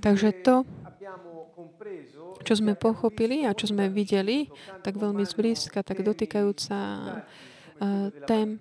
[0.00, 0.64] Takže to,
[2.40, 4.48] čo sme pochopili a čo sme videli,
[4.80, 6.78] tak veľmi zblízka, tak dotýkajúca
[8.24, 8.56] tém,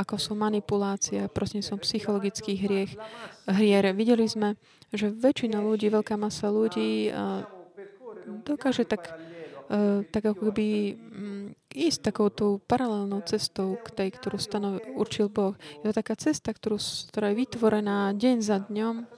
[0.00, 2.92] ako sú manipulácia, prosím som psychologických hriech,
[3.52, 3.84] hier.
[3.92, 4.56] Videli sme,
[4.90, 7.12] že väčšina ľudí, veľká masa ľudí
[8.48, 9.12] dokáže tak
[10.12, 15.56] tak ako by um, ísť takou tú paralelnou cestou k tej, ktorú stanov, určil Boh.
[15.80, 16.76] Je to taká cesta, ktorú,
[17.08, 19.08] ktorá je vytvorená deň za dňom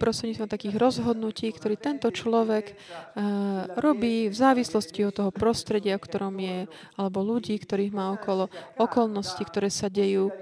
[0.00, 6.34] prostredníctvom takých rozhodnutí, ktorý tento človek uh, robí v závislosti od toho prostredia, v ktorom
[6.40, 6.58] je,
[6.96, 8.48] alebo ľudí, ktorých má okolo,
[8.80, 10.32] okolnosti, ktoré sa dejú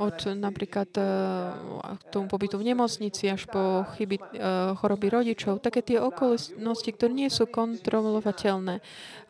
[0.00, 6.00] od napríklad uh, tomu pobytu v nemocnici až po chyby, uh, choroby rodičov, také tie
[6.00, 8.80] okolnosti, ktoré nie sú kontrolovateľné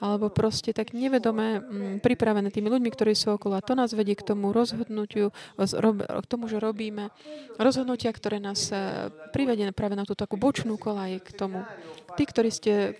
[0.01, 3.61] alebo proste tak nevedome mm, pripravené tými ľuďmi, ktorí sú okolo.
[3.61, 5.29] A to nás vedie k tomu rozhodnutiu,
[5.61, 7.13] k tomu, že robíme
[7.61, 11.69] rozhodnutia, ktoré nás e, privedie práve na tú takú bočnú kolaj k tomu.
[12.17, 12.97] Tí, ktorí ste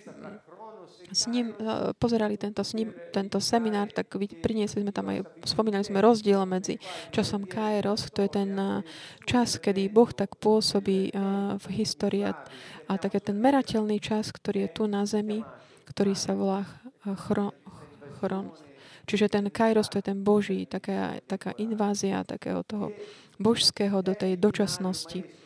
[1.11, 4.09] s ním e, pozerali tento, s ním, tento seminár, tak
[4.41, 6.79] priniesli sme tam aj, spomínali sme rozdiel medzi
[7.11, 8.81] časom Kairos, to je ten e,
[9.27, 11.13] čas, kedy Boh tak pôsobí
[11.61, 12.33] v histórii a,
[12.87, 15.43] a ten merateľný čas, ktorý je tu na zemi,
[15.91, 16.63] ktorý sa volá
[17.27, 17.51] chron,
[18.19, 18.49] chron.
[19.05, 22.93] Čiže ten kairos, to je ten Boží, taká, taká invázia takého toho
[23.41, 25.40] božského do tej dočasnosti.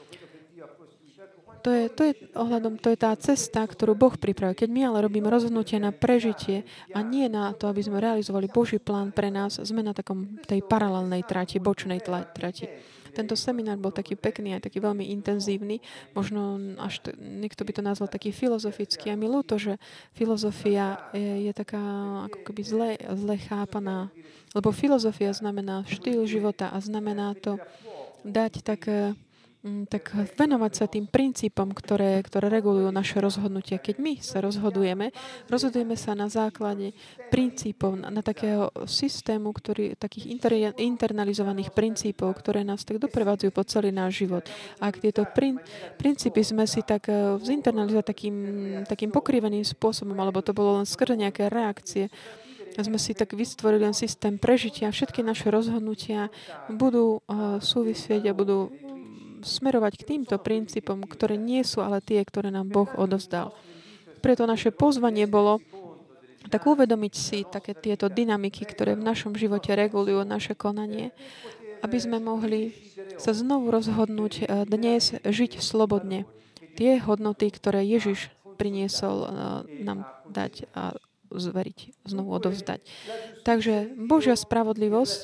[1.66, 4.54] To je, to je ohľadom, to je tá cesta, ktorú Boh pripravil.
[4.54, 6.62] Keď my ale robíme rozhodnutie na prežitie
[6.94, 10.62] a nie na to, aby sme realizovali Boží plán pre nás, sme na takom tej
[10.62, 12.70] paralelnej trati, bočnej trati.
[13.18, 15.82] Tento seminár bol taký pekný a taký veľmi intenzívny.
[16.14, 19.10] Možno až to, niekto by to nazval taký filozofický.
[19.10, 19.82] A mi ľúto, že
[20.14, 21.82] filozofia je, je taká
[22.30, 24.14] ako keby zle, zle chápaná.
[24.54, 27.58] Lebo filozofia znamená štýl života a znamená to
[28.22, 29.18] dať také
[29.90, 33.82] tak venovať sa tým princípom, ktoré, ktoré regulujú naše rozhodnutia.
[33.82, 35.10] Keď my sa rozhodujeme,
[35.50, 36.94] rozhodujeme sa na základe
[37.34, 43.66] princípov, na, na takého systému, ktorý, takých inter, internalizovaných princípov, ktoré nás tak doprevádzajú po
[43.66, 44.46] celý náš život.
[44.78, 45.58] A ak tieto prin,
[45.98, 48.36] princípy sme si tak uh, zinternalizovali takým,
[48.86, 52.14] takým pokriveným spôsobom, alebo to bolo len skrze nejaké reakcie,
[52.76, 54.92] sme si tak vystvorili len systém prežitia.
[54.92, 56.28] Všetky naše rozhodnutia
[56.68, 58.68] budú uh, súvisieť a budú
[59.46, 63.54] smerovať k týmto princípom, ktoré nie sú ale tie, ktoré nám Boh odozdal.
[64.20, 65.62] Preto naše pozvanie bolo
[66.50, 71.10] tak uvedomiť si také tieto dynamiky, ktoré v našom živote regulujú naše konanie,
[71.82, 72.74] aby sme mohli
[73.22, 76.26] sa znovu rozhodnúť eh, dnes žiť slobodne.
[76.76, 79.30] Tie hodnoty, ktoré Ježiš priniesol eh,
[79.86, 80.98] nám dať a
[81.30, 82.86] zveriť, znovu odovzdať.
[83.44, 85.24] Takže Božia spravodlivosť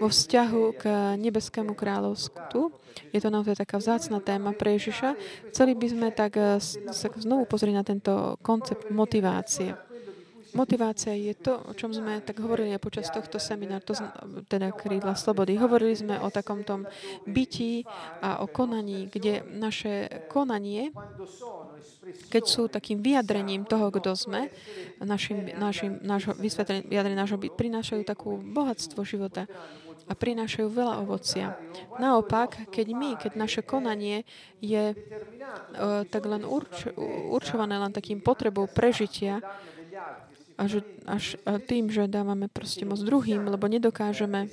[0.00, 0.82] vo vzťahu k
[1.20, 2.85] nebeskému kráľovstvu.
[3.12, 5.16] Je to naozaj taká vzácna téma pre Ježiša.
[5.52, 6.60] Chceli by sme tak eh,
[6.92, 9.86] sa znovu pozrieť na tento koncept motivácie.
[10.56, 13.92] Motivácia je to, o čom sme tak hovorili aj počas tohto semináru, to,
[14.48, 15.60] teda krídla slobody.
[15.60, 16.88] Hovorili sme o takom tom
[17.28, 17.84] bytí
[18.24, 20.96] a o konaní, kde naše konanie,
[22.32, 24.48] keď sú takým vyjadrením toho, kto sme,
[25.04, 26.32] našim, našim, nášho,
[26.88, 29.44] vyjadrením nášho byt, prinášajú takú bohatstvo života
[30.06, 31.58] a prinášajú veľa ovocia.
[31.98, 34.22] Naopak, keď my, keď naše konanie
[34.62, 36.86] je uh, tak len urč,
[37.30, 39.42] určované len takým potrebou prežitia,
[40.56, 41.36] až, až
[41.68, 44.48] tým, že dávame proste moc druhým, lebo nedokážeme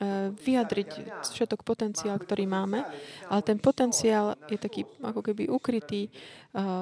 [0.00, 2.88] E, vyjadriť všetok potenciál, ktorý máme,
[3.28, 6.10] ale ten potenciál je taký ako keby ukrytý e,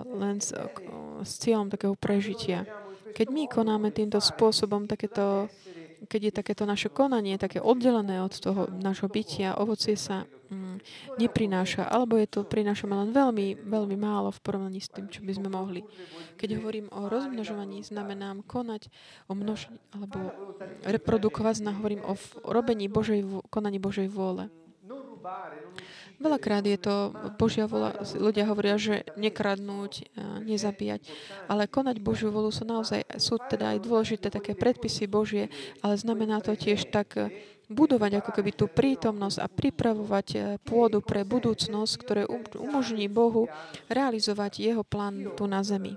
[0.06, 0.54] len s,
[1.26, 2.62] s cieľom takého prežitia.
[3.18, 5.50] Keď my konáme týmto spôsobom takéto
[6.08, 10.80] keď je takéto naše konanie také oddelené od toho nášho bytia, ovocie sa mm,
[11.20, 15.32] neprináša, alebo je to prinášame len veľmi, veľmi málo v porovnaní s tým, čo by
[15.36, 15.84] sme mohli.
[16.40, 18.88] Keď hovorím o rozmnožovaní, znamená konať
[19.28, 20.32] o množení, alebo
[20.88, 22.16] reprodukovať, hovorím o
[22.48, 24.48] robení Božej, konaní Božej vôle.
[26.18, 30.10] Veľakrát je to Božia vola, ľudia hovoria, že nekradnúť,
[30.42, 31.06] nezabíjať,
[31.46, 35.46] ale konať Božiu volu sú naozaj, sú teda aj dôležité také predpisy Božie,
[35.78, 37.30] ale znamená to tiež tak e,
[37.70, 43.46] budovať ako keby tú prítomnosť a pripravovať e, pôdu pre budúcnosť, ktoré um, umožní Bohu
[43.86, 45.94] realizovať jeho plán tu na zemi.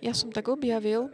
[0.00, 1.12] Ja som tak objavil,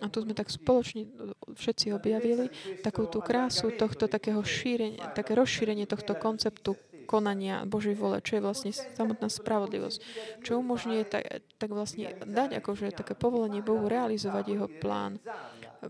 [0.00, 1.06] a tu sme tak spoločne
[1.54, 2.50] všetci objavili,
[2.80, 8.42] takú tú krásu tohto takého šírenia, také rozšírenie tohto konceptu konania Božej vole, čo je
[8.42, 9.98] vlastne samotná spravodlivosť,
[10.40, 15.20] čo umožňuje tak, tak vlastne dať akože také povolenie Bohu realizovať jeho plán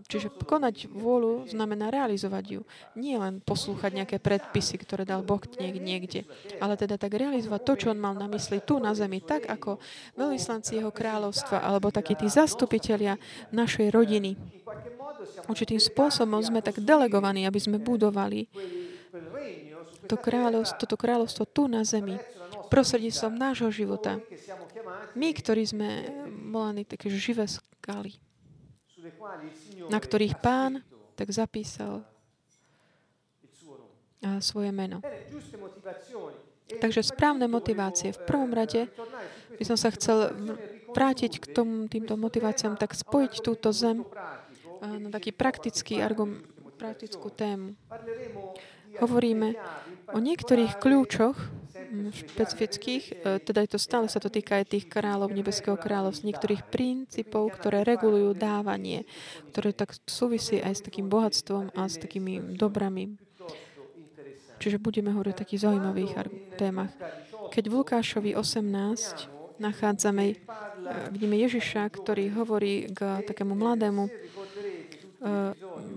[0.03, 2.61] Čiže konať vôľu znamená realizovať ju.
[2.99, 6.27] Nie len poslúchať nejaké predpisy, ktoré dal Boh niekde,
[6.59, 9.79] ale teda tak realizovať to, čo on mal na mysli tu na zemi, tak ako
[10.19, 13.15] veľvyslanci jeho kráľovstva alebo takí tí zastupitelia
[13.55, 14.35] našej rodiny.
[15.47, 18.49] Určitým spôsobom sme tak delegovaní, aby sme budovali
[20.05, 22.17] to kráľovstvo, toto kráľovstvo tu na zemi,
[22.69, 24.21] prostredníctvom nášho života.
[25.15, 25.89] My, ktorí sme
[26.51, 28.24] volaní také živé skaly
[29.89, 30.81] na ktorých pán
[31.15, 32.03] tak zapísal
[34.41, 34.99] svoje meno.
[36.81, 38.09] Takže správne motivácie.
[38.09, 38.89] V prvom rade
[39.55, 40.33] by som sa chcel
[40.91, 44.01] vrátiť k tom, týmto motiváciám, tak spojiť túto zem
[44.81, 46.41] na taký praktický argum,
[46.75, 47.77] praktickú tému.
[48.97, 49.55] Hovoríme
[50.09, 51.37] o niektorých kľúčoch,
[52.11, 56.63] špecifických, e, teda je to stále sa to týka aj tých kráľov Nebeského kráľovstva, niektorých
[56.67, 59.07] princípov, ktoré regulujú dávanie,
[59.53, 63.15] ktoré tak súvisí aj s takým bohatstvom a s takými dobrami.
[64.59, 66.11] Čiže budeme hovoriť o takých zaujímavých
[66.55, 66.91] témach.
[67.51, 70.35] Keď v Lukášovi 18 nachádzame, e,
[71.11, 74.11] vidíme Ježiša, ktorý hovorí k takému mladému e,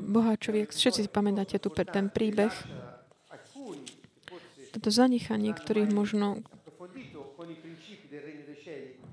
[0.09, 2.78] boháčovi, všetci si pamätáte tu ten príbeh,
[4.79, 6.47] toto zanechanie, ktorých možno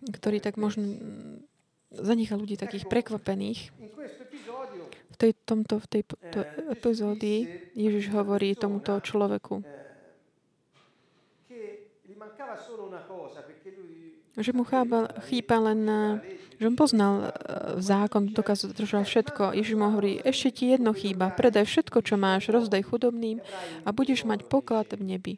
[0.05, 1.01] ktorý tak možno
[1.89, 3.73] zanechá ľudí takých prekvapených.
[5.15, 6.39] V tej, tomto, v tej to
[6.75, 9.63] epizódii Ježiš hovorí tomuto človeku,
[14.35, 15.87] že mu chába, chýba len,
[16.59, 17.31] že on poznal
[17.79, 19.55] zákon, dokázal držal všetko.
[19.55, 23.39] Ježiš mu hovorí, ešte ti jedno chýba, predaj všetko, čo máš, rozdaj chudobným
[23.87, 25.33] a budeš mať poklad v nebi.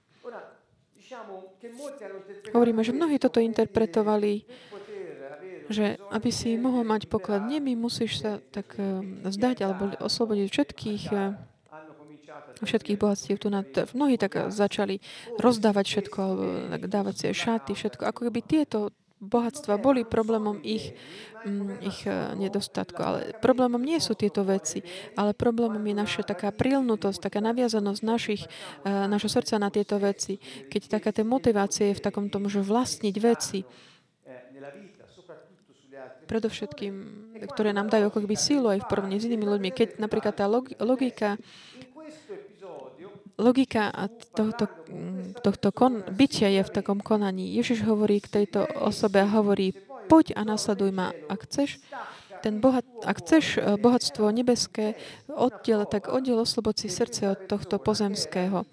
[2.54, 4.48] Hovoríme, že mnohí toto interpretovali,
[5.68, 11.04] že aby si mohol mať poklad neby, musíš sa tak eh, zdať alebo oslobodiť všetkých
[11.12, 11.36] eh,
[12.58, 13.62] všetkých bohatstiev tu na
[13.94, 14.98] Mnohí tak začali
[15.38, 16.22] rozdávať všetko,
[16.74, 18.02] tak dávať si šaty, všetko.
[18.10, 20.94] Ako keby tieto bohatstva boli problémom ich,
[21.46, 23.00] mm, ich eh, nedostatku.
[23.02, 24.86] Ale problémom nie sú tieto veci,
[25.18, 28.46] ale problémom je naša taká prilnutosť, taká naviazanosť našich,
[28.86, 30.38] eh, našho srdca na tieto veci.
[30.69, 33.62] Keď taká tá motivácia je v takom tom, že vlastniť veci,
[36.28, 36.94] predovšetkým,
[37.56, 39.70] ktoré nám dajú ako keby sílu aj v porovne s inými ľuďmi.
[39.72, 40.46] Keď napríklad tá
[40.84, 41.40] logika
[43.38, 43.94] logika
[44.34, 44.66] tohto,
[45.45, 47.54] tohto kon, bytia je v takom konaní.
[47.54, 49.78] Ježiš hovorí k tejto osobe a hovorí,
[50.10, 51.13] poď a nasleduj ma.
[51.30, 51.78] Ak chceš,
[52.42, 54.98] ten bohat, ak chceš eh, bohatstvo nebeské,
[55.30, 58.66] oddiel, tak oddiel oslobod srdce od tohto pozemského.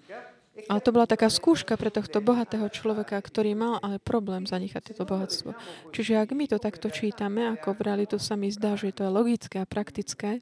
[0.71, 5.03] Ale to bola taká skúška pre tohto bohatého človeka, ktorý mal ale problém zanechať toto
[5.03, 5.51] bohatstvo.
[5.91, 9.11] Čiže ak my to takto čítame, ako v realitu sa mi zdá, že to je
[9.11, 10.39] logické a praktické,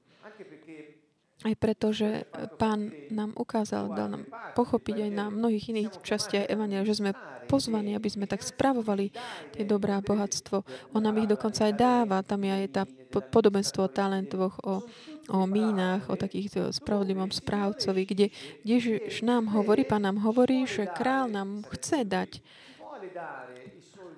[1.43, 2.23] aj preto, že
[2.55, 4.23] Pán nám ukázal, dal nám
[4.55, 7.11] pochopiť aj na mnohých iných častiach Evangelia, že sme
[7.45, 9.11] pozvaní, aby sme tak spravovali
[9.51, 10.63] tie dobrá bohatstvo.
[10.95, 12.23] On nám ich dokonca aj dáva.
[12.23, 14.81] Tam je aj tá podobenstvo o talentoch, o,
[15.29, 18.25] o mínach, o takých spravodlivom správcovi, kde
[18.63, 22.31] Ježiš nám hovorí, Pán nám hovorí, že král nám chce dať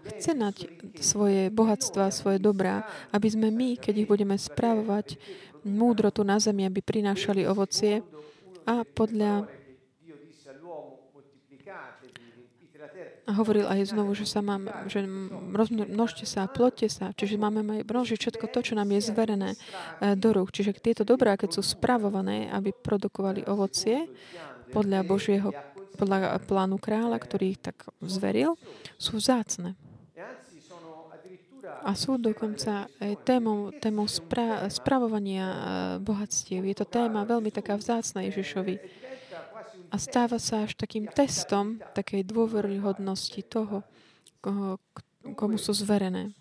[0.06, 0.69] chce nať
[1.01, 5.18] svoje bohatstva, svoje dobrá, aby sme my, keď ich budeme správovať,
[5.66, 8.06] múdro tu na zemi, aby prinášali ovocie
[8.70, 9.50] a podľa
[13.26, 15.02] a hovoril aj znovu, že sa mám, že
[15.66, 17.10] množte sa a plotte sa.
[17.18, 20.54] Čiže máme aj množiť všetko to, čo nám je zverené e, do rúk.
[20.54, 24.06] Čiže tieto dobrá, keď sú spravované, aby produkovali ovocie
[24.69, 25.50] podľa Božieho
[25.95, 28.60] podľa plánu kráľa, ktorý ich tak zveril,
[29.00, 29.80] sú vzácne.
[31.84, 35.58] A sú dokonca aj témou, témou spra- spravovania e,
[36.02, 36.64] bohatstiev.
[36.66, 38.80] Je to téma veľmi taká vzácna Ježišovi.
[39.92, 43.86] A stáva sa až takým testom takej dôveryhodnosti toho,
[44.42, 44.82] koho,
[45.38, 46.34] komu sú zverené.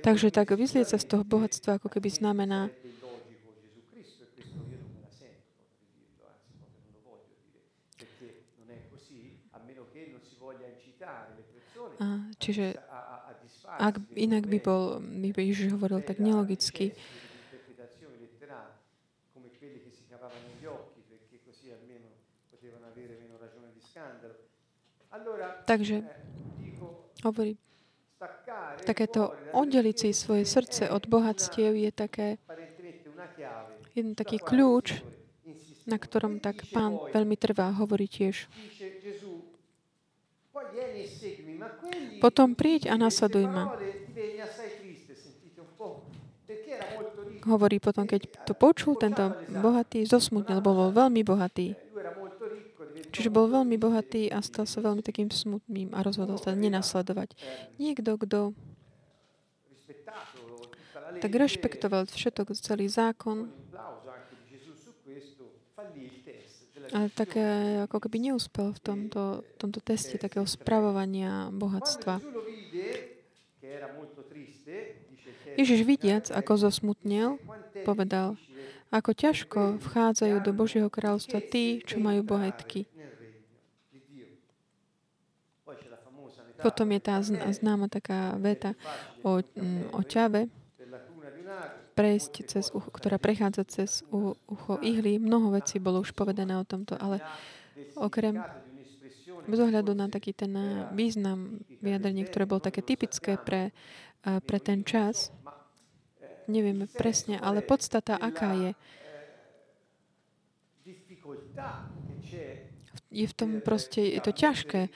[0.00, 2.72] Takže tak vyzlieť sa z toho bohatstva ako keby znamená
[12.44, 12.76] čiže
[13.78, 16.94] ak inak by bol, by Ježiš hovoril tak nelogicky,
[25.64, 26.04] Takže
[27.24, 27.56] hovorí,
[28.84, 32.28] takéto oddeliť si svoje srdce od bohatstiev je také
[33.96, 35.00] jeden taký kľúč,
[35.88, 38.50] na ktorom tak pán veľmi trvá, hovorí tiež.
[42.22, 43.74] Potom príď a nasleduj ma.
[47.44, 51.76] hovorí potom, keď to počul, tento bohatý zosmutnil, bol veľmi bohatý.
[53.14, 57.36] Čiže bol veľmi bohatý a stal sa veľmi takým smutným a rozhodol sa nenasledovať.
[57.78, 58.38] Niekto, kto
[61.22, 63.52] tak rešpektoval všetok celý zákon,
[66.94, 67.34] ale tak
[67.90, 72.22] ako keby neúspel v tomto, tomto teste takého spravovania bohatstva.
[75.58, 77.42] Ježiš vidiac, ako zosmutnel,
[77.82, 78.38] povedal,
[78.94, 82.86] ako ťažko vchádzajú do Božieho kráľstva tí, čo majú bohetky.
[86.62, 87.20] Potom je tá
[87.52, 88.72] známa taká veta
[89.20, 90.48] o, mm, o ťave,
[91.94, 93.90] prejsť cez ucho, ktorá prechádza cez
[94.50, 95.22] ucho ihly.
[95.22, 97.22] Mnoho vecí bolo už povedané o tomto, ale
[97.94, 98.42] okrem
[99.44, 100.52] bez ohľadu na taký ten
[100.92, 103.76] význam vyjadrenie, ktoré bolo také typické pre,
[104.22, 105.30] pre ten čas,
[106.48, 108.70] nevieme presne, ale podstata aká je,
[113.12, 114.88] je v tom proste, je to ťažké.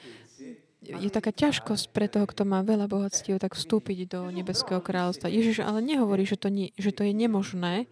[0.79, 5.27] Je taká ťažkosť pre toho, kto má veľa bohatstiev, tak vstúpiť do nebeského kráľovstva.
[5.27, 7.91] Ježiš ale nehovorí, že to, nie, že to je nemožné,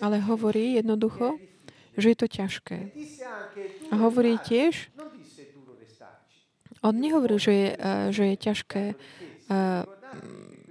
[0.00, 1.36] ale hovorí jednoducho,
[2.00, 2.78] že je to ťažké.
[3.92, 4.88] A hovorí tiež,
[6.80, 9.84] on nehovorí, že je, eh, že je ťažké uh,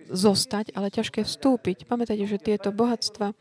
[0.09, 1.85] zostať, ale ťažké vstúpiť.
[1.85, 3.31] Pamätajte, že tieto bohatstva,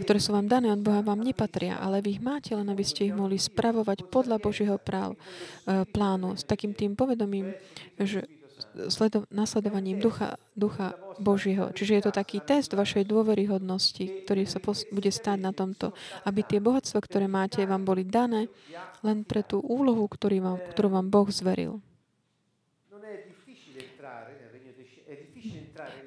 [0.00, 3.06] ktoré sú vám dané od Boha, vám nepatria, ale vy ich máte, len aby ste
[3.06, 7.52] ich mohli spravovať podľa Božieho práv, e, plánu, s takým tým povedomím,
[8.00, 8.24] že
[8.88, 11.70] sledo, nasledovaním ducha, ducha Božieho.
[11.70, 15.94] Čiže je to taký test vašej dôveryhodnosti, ktorý sa pos- bude stáť na tomto,
[16.26, 18.50] aby tie bohatstva, ktoré máte, vám boli dané
[19.04, 21.78] len pre tú úlohu, ktorý vám, ktorú vám Boh zveril.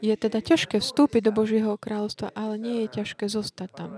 [0.02, 3.90] Je teda ťažké vstúpiť do Božieho kráľovstva, ale nie je ťažké zostať tam.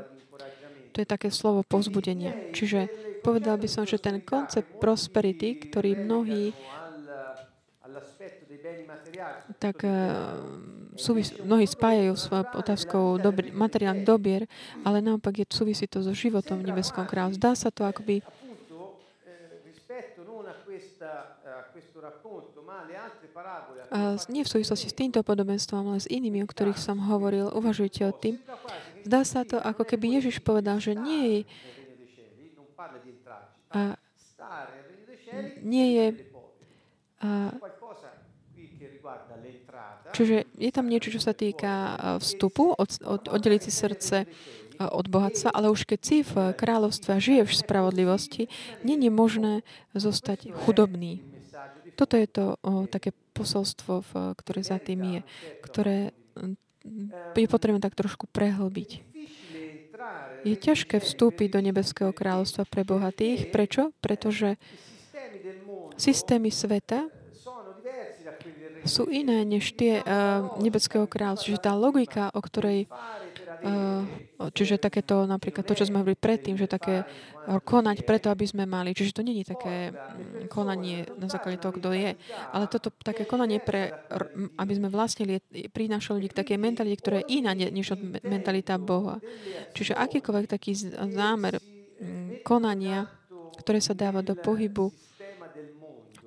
[0.94, 2.52] To je také slovo povzbudenia.
[2.56, 2.90] Čiže
[3.22, 6.56] povedal by som, že ten koncept prosperity, ktorý mnohí
[9.60, 9.92] tak uh,
[10.96, 14.48] súvis, mnohí spájajú s otázkou dobr, materiálnych dobier,
[14.88, 17.36] ale naopak je, súvisí to so životom v nebeskom kráľu.
[17.36, 18.24] Zdá sa to akoby
[23.90, 27.50] a nie v súvislosti s týmto podobenstvom, ale s inými, o ktorých som hovoril.
[27.50, 28.38] Uvažujte o tým.
[29.02, 31.40] Zdá sa to, ako keby Ježiš povedal, že nie je,
[33.74, 33.98] a,
[35.66, 36.06] nie je
[37.20, 37.54] a,
[40.10, 44.18] Čiže je tam niečo, čo sa týka vstupu, od, od, oddeliť si srdce
[44.80, 48.44] od bohatstva, ale už keď si v kráľovstve žiješ v spravodlivosti,
[48.82, 51.20] je možné zostať chudobný.
[52.00, 55.22] Toto je to o, také posolstvo, v, ktoré za tým je,
[55.60, 56.16] ktoré
[57.36, 59.04] je potrebné tak trošku prehlbiť.
[60.48, 63.52] Je ťažké vstúpiť do nebeského kráľovstva pre bohatých.
[63.52, 63.92] Prečo?
[64.00, 64.56] Pretože
[66.00, 67.12] systémy sveta
[68.86, 71.48] sú iné než tie uh, nebeského kráľovstva.
[71.56, 74.04] Čiže tá logika, o ktorej uh,
[74.56, 77.04] čiže takéto, napríklad to, čo sme hovorili predtým, že také
[77.44, 78.96] konať preto, aby sme mali.
[78.96, 82.16] Čiže to je také mm, konanie na základe toho, kto je.
[82.56, 83.92] Ale toto také konanie pre,
[84.56, 85.44] aby sme vlastnili,
[85.76, 89.20] prinášali ľudí k takej mentalite, ktorá je iná než od mentalita Boha.
[89.76, 90.72] Čiže akýkoľvek taký
[91.12, 93.12] zámer mm, konania,
[93.60, 94.94] ktoré sa dáva do pohybu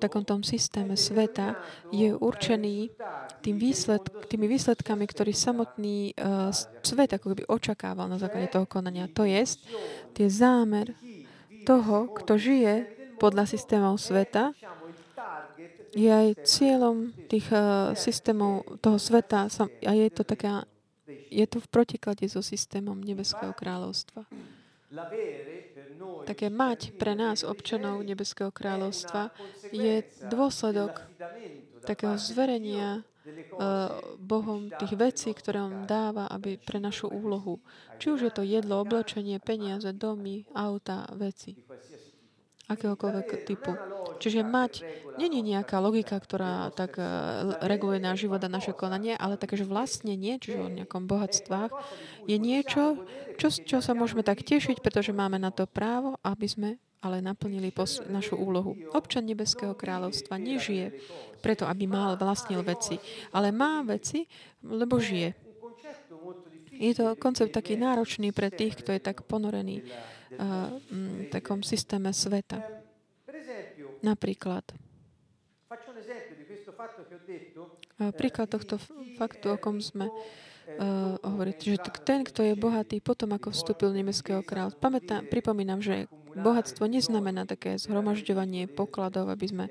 [0.03, 1.55] takom tom systéme sveta
[1.95, 2.91] je určený
[3.39, 6.51] tým výsled, tými výsledkami, ktorý samotný uh,
[6.83, 9.07] svet ako keby očakával na základe toho konania.
[9.15, 9.39] To je
[10.11, 10.91] tie zámer
[11.63, 12.73] toho, kto žije
[13.15, 14.51] podľa systémov sveta,
[15.93, 19.47] je aj cieľom tých uh, systémov toho sveta
[19.87, 20.67] a je to taká,
[21.31, 24.27] je to v protiklade so systémom Nebeského kráľovstva
[26.23, 29.31] také mať pre nás, občanov Nebeského kráľovstva,
[29.71, 31.03] je dôsledok
[31.83, 37.59] takého zverenia uh, Bohom tých vecí, ktoré On dáva aby pre našu úlohu.
[37.99, 41.55] Či už je to jedlo, oblečenie, peniaze, domy, auta, veci
[42.73, 43.77] akéhokoľvek typu.
[44.19, 44.87] Čiže mať,
[45.19, 49.67] není nejaká logika, ktorá tak uh, reguluje náš život a naše konanie, ale také, že
[49.67, 51.71] vlastne nie, čiže o nejakom bohatstvách,
[52.29, 53.03] je niečo,
[53.35, 56.69] čo, čo sa môžeme tak tešiť, pretože máme na to právo, aby sme
[57.03, 58.79] ale naplnili pos- našu úlohu.
[58.95, 60.95] Občan Nebeského kráľovstva nežije
[61.43, 62.95] preto, aby mal vlastnil veci,
[63.35, 64.23] ale má veci,
[64.63, 65.35] lebo žije.
[66.73, 69.83] Je to koncept taký náročný pre tých, kto je tak ponorený
[71.31, 72.61] takom systéme sveta.
[74.03, 74.63] Napríklad.
[78.19, 78.77] Príklad tohto
[79.15, 84.43] faktu, o kom sme uh, hovoriť, že ten, kto je bohatý, potom ako vstúpil nemeckého
[84.43, 84.75] kráľa.
[84.77, 89.65] Pamätá, pripomínam, že bohatstvo neznamená také zhromažďovanie pokladov, aby sme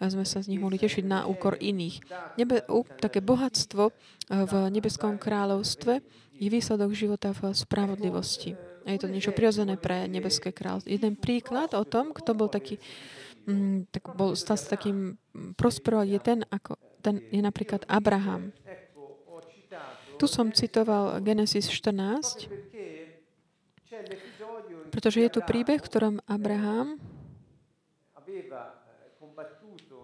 [0.00, 2.00] sme sa z nich mohli tešiť na úkor iných.
[2.40, 3.92] Nebe, u, také bohatstvo
[4.32, 6.00] v nebeskom kráľovstve
[6.40, 8.56] je výsledok života v spravodlivosti.
[8.84, 10.88] A je to niečo prirodzené pre nebeské kráľovstvo.
[10.88, 12.80] Jeden príklad o tom, kto bol taký,
[13.44, 15.20] mm, tak bol, stal sa takým
[15.56, 18.52] prosperovať, je ten, ako, ten je napríklad Abraham.
[20.20, 22.48] Tu som citoval Genesis 14,
[24.92, 27.00] pretože je tu príbeh, v ktorom Abraham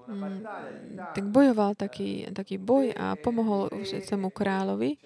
[0.09, 0.41] mm,
[1.13, 4.97] tak bojoval taký, taký boj a pomohol úsecemu kráľovi.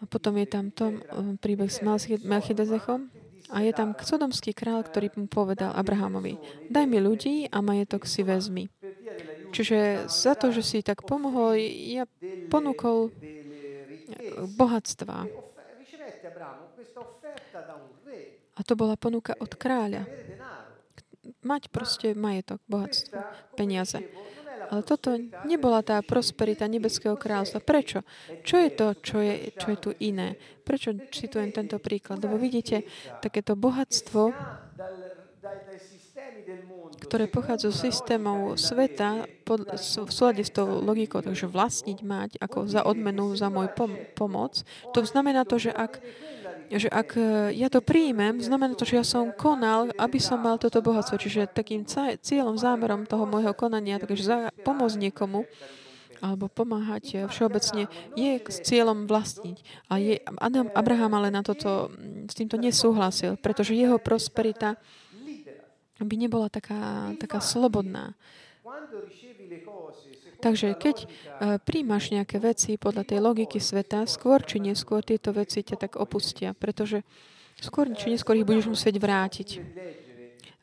[0.00, 1.82] A potom je tam tom eh, príbeh s
[2.22, 3.10] Melchidezechom.
[3.52, 6.40] A je tam sodomský král, ktorý mu povedal Abrahamovi,
[6.72, 8.72] daj mi ľudí a majetok si vezmi.
[9.52, 12.08] Čiže za to, že si tak pomohol, ja
[12.48, 13.12] ponúkol
[14.58, 15.28] bohatstva.
[18.54, 20.06] A to bola ponuka od kráľa.
[21.44, 23.20] Mať proste majetok, bohatstvo,
[23.54, 24.00] peniaze.
[24.74, 25.14] Ale toto
[25.46, 27.62] nebola tá prosperita nebeského kráľstva.
[27.62, 28.02] Prečo?
[28.42, 30.34] Čo je to, čo je, čo je tu iné?
[30.66, 32.18] Prečo citujem tento príklad?
[32.18, 32.82] Lebo vidíte,
[33.22, 34.34] takéto bohatstvo,
[37.06, 42.66] ktoré pochádza z systémov sveta pod, v súlade s tou logikou, takže vlastniť mať ako
[42.66, 46.02] za odmenu za môj pom- pomoc, to znamená to, že ak
[46.72, 50.56] že ak e, ja to príjmem, znamená to, že ja som konal, aby som mal
[50.56, 51.20] toto bohatstvo.
[51.20, 51.84] Čiže takým
[52.20, 55.44] cieľom, zámerom toho môjho konania, takže pomôcť niekomu,
[56.24, 59.56] alebo pomáhať e, všeobecne, je s cieľom vlastniť.
[59.92, 61.92] A je, Adam, Abraham ale na toto,
[62.28, 64.80] s týmto nesúhlasil, pretože jeho prosperita
[66.00, 68.16] by nebola taká, taká slobodná.
[70.44, 71.08] Takže keď uh,
[71.56, 76.52] príjmaš nejaké veci podľa tej logiky sveta, skôr či neskôr tieto veci ťa tak opustia,
[76.52, 77.00] pretože
[77.64, 79.48] skôr či neskôr ich budeš musieť vrátiť.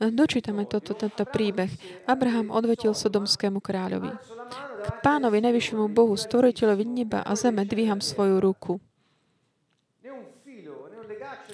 [0.01, 1.69] Dočítame toto, tento príbeh.
[2.09, 4.09] Abraham odvetil sodomskému kráľovi.
[4.81, 8.81] K pánovi, najvyššiemu Bohu, stvoriteľovi neba a zeme, dvíham svoju ruku.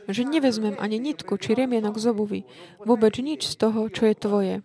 [0.07, 2.39] Že nevezmem ani nitku či remienok z obuvy,
[2.87, 4.55] vôbec nič z toho, čo je tvoje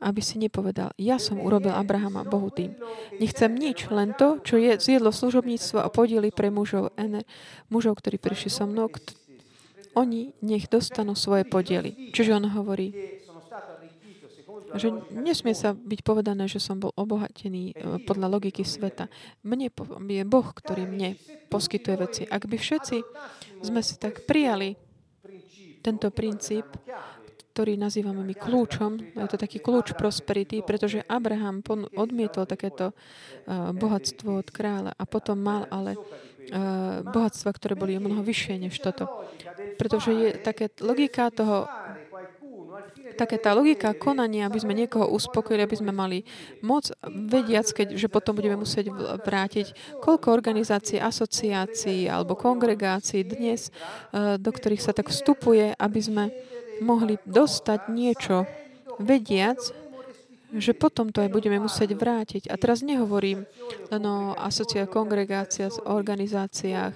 [0.00, 2.76] aby si nepovedal, ja som urobil Abrahama Bohu tým.
[3.16, 7.24] Nechcem nič, len to, čo je zjedlo služobníctvo a podiely pre mužov, ener,
[7.72, 9.16] mužov, ktorí prišli so mnou, kt-
[9.96, 12.12] oni nech dostanú svoje podiely.
[12.12, 12.92] Čiže on hovorí,
[14.76, 19.08] že nesmie sa byť povedané, že som bol obohatený e, podľa logiky sveta.
[19.40, 19.72] Mne
[20.04, 21.16] je Boh, ktorý mne
[21.48, 22.22] poskytuje veci.
[22.28, 22.96] Ak by všetci
[23.64, 24.76] sme si tak prijali
[25.80, 26.66] tento princíp,
[27.56, 29.16] ktorý nazývame my kľúčom.
[29.16, 31.64] Je to taký kľúč prosperity, pretože Abraham
[31.96, 38.20] odmietol takéto uh, bohatstvo od kráľa a potom mal ale uh, bohatstva, ktoré boli mnoho
[38.20, 39.08] vyššie než toto.
[39.80, 41.64] Pretože je také logika toho,
[43.16, 46.28] také tá logika konania, aby sme niekoho uspokojili, aby sme mali
[46.60, 48.92] moc vediac, keď, že potom budeme musieť
[49.24, 53.72] vrátiť, koľko organizácií, asociácií alebo kongregácií dnes,
[54.12, 56.24] uh, do ktorých sa tak vstupuje, aby sme
[56.80, 58.48] mohli dostať niečo,
[59.00, 59.60] vediac,
[60.56, 62.48] že potom to aj budeme musieť vrátiť.
[62.48, 63.44] A teraz nehovorím
[63.90, 66.94] len o asociách, kongregáciách, organizáciách,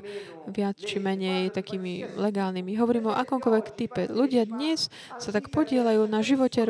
[0.49, 2.79] viac či menej takými legálnymi.
[2.79, 4.03] Hovorím o akomkoľvek type.
[4.09, 4.89] Ľudia dnes
[5.19, 6.63] sa tak podielajú na živote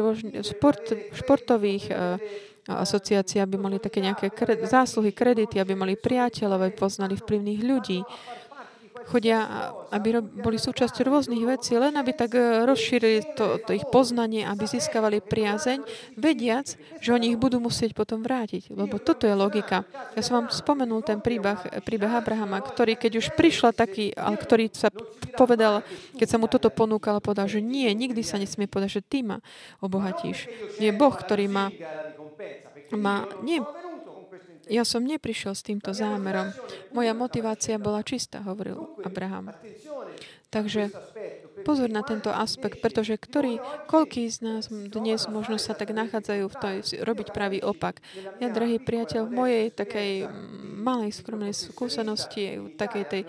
[0.42, 0.82] šport,
[1.14, 2.16] športových uh,
[2.66, 8.00] asociácií, aby mali také nejaké kred- zásluhy, kredity, aby mali priateľov, aby poznali vplyvných ľudí
[9.10, 14.46] chodia, aby boli súčasťou rôznych vecí, len aby tak e, rozšírili to, to ich poznanie,
[14.46, 15.82] aby získavali priazeň,
[16.14, 18.70] vediac, že oni ich budú musieť potom vrátiť.
[18.70, 19.82] Lebo toto je logika.
[20.14, 24.70] Ja som vám spomenul ten príbeh, príbeh Abrahama, ktorý, keď už prišla taký, ale ktorý
[24.70, 24.94] sa
[25.34, 25.82] povedal,
[26.14, 29.42] keď sa mu toto ponúkal, povedal, že nie, nikdy sa nesmie povedať, že ty ma
[29.82, 30.46] obohatíš.
[30.78, 31.74] Je Boh, ktorý má,
[32.94, 33.58] má nie
[34.70, 36.54] ja som neprišiel s týmto zámerom.
[36.94, 39.50] Moja motivácia bola čistá, hovoril Abraham.
[40.50, 40.90] Takže
[41.62, 46.56] pozor na tento aspekt, pretože ktorý, koľký z nás dnes možno sa tak nachádzajú v
[46.58, 48.02] tej, robiť pravý opak.
[48.42, 50.26] Ja, drahý priateľ, v mojej takej
[50.74, 53.22] malej skromnej skúsenosti, takej tej,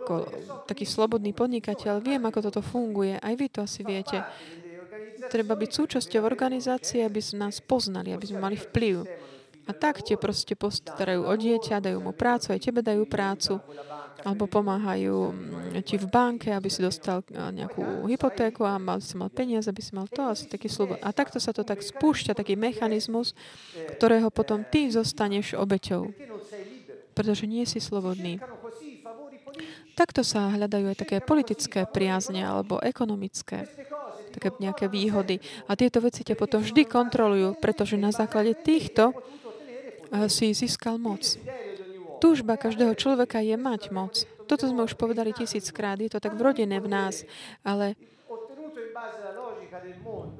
[0.00, 0.24] ako,
[0.64, 3.20] taký slobodný podnikateľ, viem, ako toto funguje.
[3.20, 4.24] Aj vy to asi viete.
[5.28, 9.04] Treba byť súčasťou organizácie, aby nás poznali, aby sme mali vplyv.
[9.68, 13.60] A tak tie proste postarajú o dieťa, dajú mu prácu, aj tebe dajú prácu,
[14.24, 19.16] alebo pomáhajú mm, ti v banke, aby si dostal e, nejakú hypotéku a mal si
[19.16, 20.96] mal peniaze, aby si mal to, asi taký slub.
[21.00, 23.32] A takto sa to tak spúšťa, taký mechanizmus,
[23.96, 26.12] ktorého potom ty zostaneš obeťou.
[27.16, 28.40] pretože nie si slobodný.
[29.98, 33.68] Takto sa hľadajú aj také politické priazne alebo ekonomické
[34.30, 35.42] také nejaké výhody.
[35.66, 39.10] A tieto veci ťa potom vždy kontrolujú, pretože na základe týchto
[40.28, 41.22] si získal moc.
[42.20, 44.14] Túžba každého človeka je mať moc.
[44.44, 47.22] Toto sme už povedali tisíckrát, je to tak vrodené v nás,
[47.62, 47.94] ale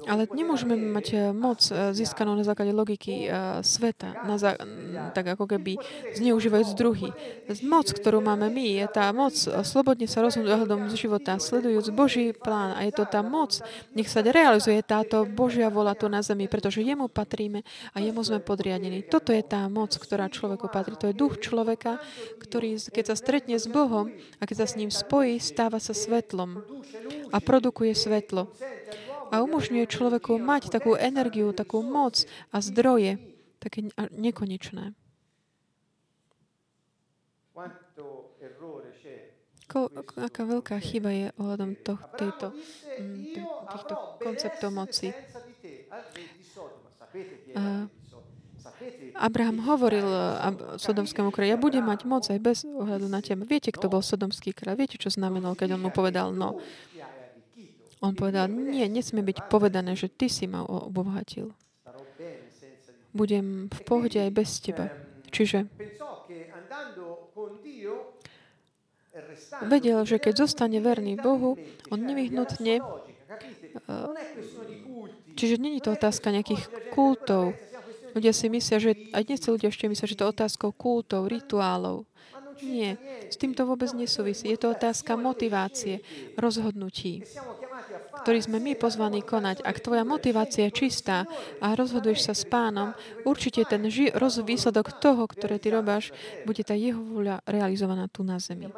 [0.09, 4.57] ale nemôžeme mať eh, moc eh, získanú na základe logiky uh, sveta, na zá-
[5.13, 5.77] tak ako keby
[6.17, 7.13] zneužívajúc druhý.
[7.65, 12.73] Moc, ktorú máme my, je tá moc slobodne sa rozhodnúť ohľadom života, sledujúc Boží plán.
[12.75, 13.59] A je to tá moc,
[13.93, 17.61] nech sa realizuje táto Božia vola tu na zemi, pretože jemu patríme
[17.93, 19.05] a jemu sme podriadení.
[19.05, 20.97] Toto je tá moc, ktorá človeku patrí.
[20.97, 22.01] To je duch človeka,
[22.41, 26.63] ktorý, keď sa stretne s Bohom a keď sa s ním spojí, stáva sa svetlom
[27.31, 28.51] a produkuje svetlo
[29.31, 33.17] a umožňuje človeku mať takú energiu, takú moc a zdroje,
[33.63, 34.91] také nekonečné.
[39.71, 39.87] Ko,
[40.19, 42.51] aká veľká chyba je ohľadom to, tejto,
[42.99, 43.39] mm,
[43.71, 45.15] týchto konceptov moci.
[47.55, 47.87] A
[49.15, 50.05] Abraham hovoril
[50.81, 53.45] Sodomskému kráľu, ja budem mať moc aj bez ohľadu na teba.
[53.45, 54.81] Viete, kto bol Sodomský kráľ?
[54.81, 56.57] Viete, čo znamenal, keď on mu povedal no?
[58.01, 61.53] On povedal, nie, nesmie byť povedané, že ty si ma obohatil.
[63.13, 64.89] Budem v pohode aj bez teba.
[65.29, 65.69] Čiže
[69.69, 71.59] vedel, že keď zostane verný Bohu,
[71.93, 72.81] on nevyhnutne...
[75.37, 77.55] Čiže není to otázka nejakých kultov.
[78.11, 82.03] Ľudia si myslia, že aj dnes ľudia ešte myslia, že to je otázkou kultov, rituálov.
[82.61, 82.97] Nie,
[83.27, 84.49] s týmto vôbec nesúvisí.
[84.53, 86.05] Je to otázka motivácie,
[86.37, 87.25] rozhodnutí
[88.21, 89.65] ktorý sme my pozvaní konať.
[89.65, 91.25] Ak tvoja motivácia je čistá
[91.57, 92.93] a rozhoduješ sa s pánom,
[93.25, 96.13] určite ten ži- roz- výsledok toho, ktoré ty robáš,
[96.45, 98.69] bude tá jeho vôľa realizovaná tu na zemi.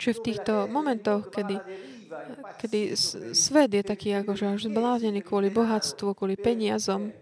[0.00, 1.60] Čiže v týchto momentoch, kedy,
[2.56, 2.80] kedy
[3.36, 7.12] svet je taký akože až zbláznený kvôli bohatstvu, kvôli peniazom,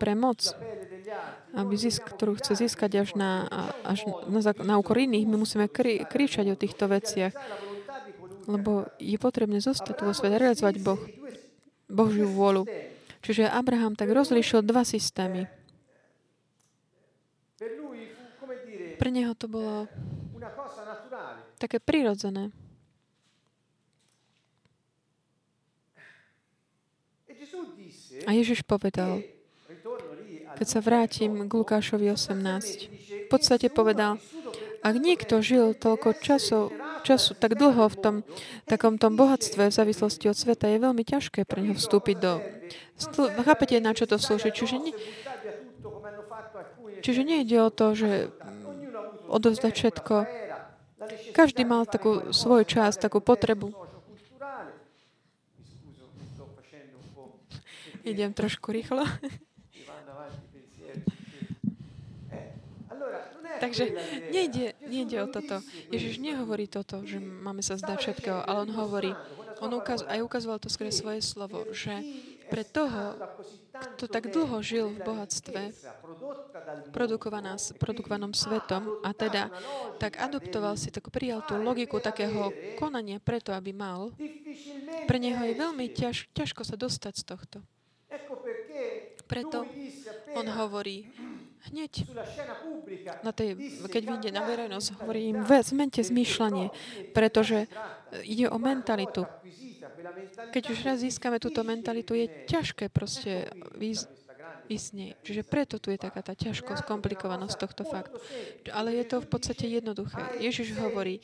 [0.00, 0.40] pre moc,
[1.54, 3.46] aby zisk, ktorú chce získať až na,
[3.82, 7.34] až na, na úkor iných, my musíme kri, kričať o týchto veciach,
[8.46, 11.00] lebo je potrebné zostať vo svete, realizovať Boh,
[11.90, 12.66] Božiu vôľu.
[13.20, 15.44] Čiže Abraham tak rozlišil dva systémy.
[18.96, 19.88] Pre neho to bolo
[21.60, 22.52] také prirodzené.
[28.28, 29.24] A Ježiš povedal,
[30.56, 33.26] keď sa vrátim k Lukášovi 18.
[33.26, 34.18] V podstate povedal,
[34.80, 36.72] ak niekto žil toľko času,
[37.04, 38.16] času tak dlho v tom
[38.64, 42.40] takom tom bohatstve v závislosti od sveta, je veľmi ťažké pre neho vstúpiť do...
[43.44, 44.48] Chápete, na čo to slúži?
[44.52, 44.94] Čiže, nie,
[47.04, 48.32] čiže nejde o to, že
[49.28, 50.14] odovzdať všetko.
[51.36, 53.72] Každý mal takú svoj čas, takú potrebu.
[58.00, 59.04] Idem trošku rýchlo.
[63.60, 63.84] Takže
[64.32, 65.60] nejde, nejde o toto.
[65.92, 69.12] Ježiš nehovorí toto, že máme sa zdať všetkého, ale on hovorí,
[69.60, 71.92] on ukaz, aj ukazoval to skôr svoje slovo, že
[72.50, 73.14] pre toho,
[73.94, 75.70] kto tak dlho žil v bohatstve,
[77.78, 79.54] produkovanom svetom a teda
[80.02, 84.10] tak adoptoval si, tak prijal tú logiku takého konania preto, aby mal,
[85.06, 87.58] pre neho je veľmi ťaž, ťažko sa dostať z tohto.
[89.30, 89.62] Preto
[90.34, 91.06] on hovorí,
[91.68, 92.08] hneď
[93.20, 93.58] na tej,
[93.90, 96.72] keď vyjde na verejnosť, hovorí im, zmente zmýšľanie,
[97.12, 97.68] pretože
[98.24, 99.28] ide o mentalitu.
[100.50, 104.08] Keď už raz získame túto mentalitu, je ťažké proste ísť,
[104.70, 105.12] ísť nej.
[105.20, 108.16] Čiže preto tu je taká tá ťažkosť, komplikovanosť tohto faktu.
[108.72, 110.40] Ale je to v podstate jednoduché.
[110.40, 111.20] Ježiš hovorí,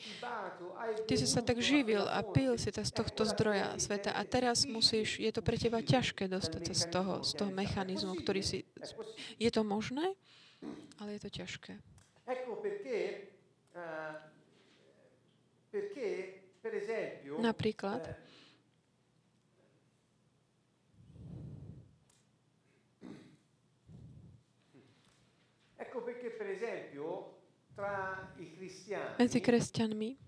[1.07, 5.19] ty si sa tak živil a pil si z tohto zdroja sveta a teraz musíš,
[5.19, 8.63] je to pre teba ťažké dostať sa z toho, z toho mechanizmu, ktorý si...
[9.39, 10.15] Je to možné?
[10.97, 11.77] Ale je to ťažké.
[17.37, 18.01] Napríklad,
[29.17, 30.26] medzi kresťanmi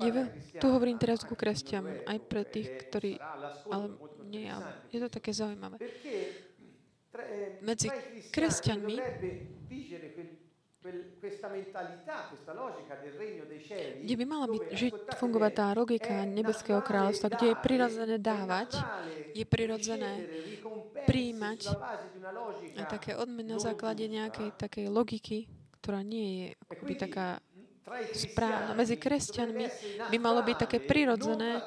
[0.00, 0.22] je.
[0.56, 3.20] Tu hovorím teraz ku kresťanom, aj pre tých, ktorí...
[3.68, 3.92] Ale
[4.28, 4.48] nie,
[4.92, 5.76] je to také zaujímavé
[7.60, 7.88] medzi
[8.30, 8.96] kresťanmi
[14.00, 18.80] kde by mala byť, žiť, fungovať tá logika nebeského kráľovstva, kde je prirodzené dávať,
[19.36, 20.24] je prirodzené
[21.04, 21.68] príjmať
[22.88, 25.52] také odmeny na základe nejakej takej logiky,
[25.84, 27.44] ktorá nie je akoby taká
[28.14, 28.72] správna.
[28.78, 29.64] Medzi kresťanmi
[30.10, 31.62] by malo byť také prirodzené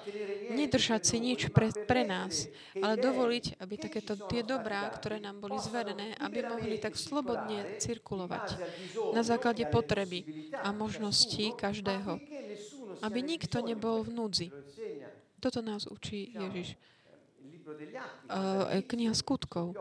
[0.54, 2.48] nedržať si nič pre, pre nás,
[2.80, 8.56] ale dovoliť, aby takéto tie dobrá, ktoré nám boli zverené, aby mohli tak slobodne cirkulovať
[9.12, 12.20] na základe potreby a možností každého.
[13.04, 14.48] Aby nikto nebol v núdzi.
[15.44, 16.80] Toto nás učí Ježiš.
[18.88, 19.76] Kniha skutkov,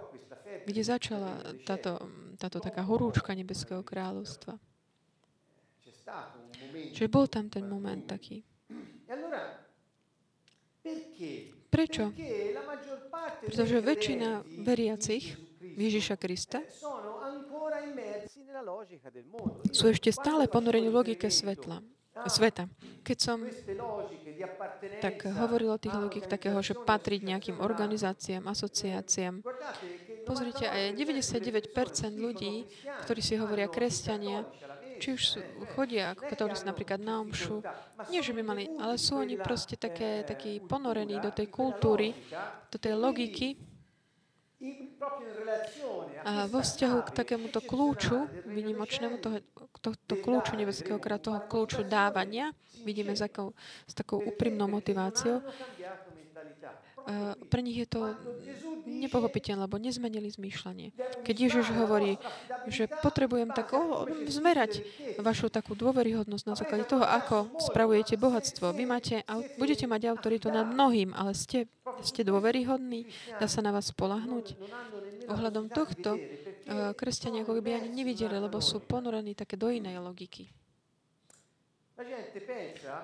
[0.67, 1.99] kde začala táto,
[2.39, 4.59] táto taká horúčka Nebeského kráľovstva.
[6.93, 8.43] Čiže bol tam ten moment taký.
[11.73, 12.13] Prečo?
[13.47, 16.61] Pretože väčšina veriacich Ježiša Krista
[19.71, 21.81] sú ešte stále ponorení v logike svetla
[22.29, 22.69] sveta.
[23.01, 23.41] Keď som
[25.01, 29.41] tak hovoril o tých logik takého, že patriť nejakým organizáciám, asociáciám,
[30.29, 31.73] pozrite, aj 99%
[32.15, 32.69] ľudí,
[33.09, 34.45] ktorí si hovoria kresťania,
[35.03, 35.43] či už
[35.75, 37.59] chodia ako katolíci napríklad na omšu,
[38.07, 42.15] nie že by mali, ale sú oni proste také, takí ponorení do tej kultúry,
[42.71, 43.59] do tej logiky,
[46.23, 49.43] a vo vzťahu k takémuto kľúču, vynimočnému, toho,
[49.83, 52.55] tohto kľúču nebeského kráľa, toho kľúču dávania,
[52.87, 53.59] vidíme s, takou,
[53.91, 55.43] s takou úprimnou motiváciou,
[57.51, 58.15] pre nich je to
[58.87, 60.95] nepochopiteľné, lebo nezmenili zmýšľanie.
[61.27, 62.15] Keď Ježiš hovorí,
[62.71, 63.75] že potrebujem tak
[64.31, 64.87] zmerať
[65.19, 68.71] vašu takú dôveryhodnosť na základe toho, ako spravujete bohatstvo.
[68.71, 69.27] Vy máte,
[69.59, 71.67] budete mať autoritu nad mnohým, ale ste,
[72.07, 73.11] ste dôveryhodní,
[73.43, 74.55] dá sa na vás spolahnuť.
[75.27, 76.23] Ohľadom tohto
[76.95, 80.47] kresťania ako by ani nevideli, lebo sú ponorení také do inej logiky.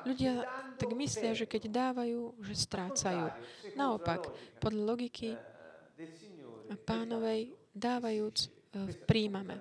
[0.05, 0.33] Ľudia
[0.79, 3.31] tak myslia, že keď dávajú, že strácajú.
[3.75, 5.39] Naopak, podľa logiky
[6.85, 9.57] pánovej, dávajúc, eh, príjmame.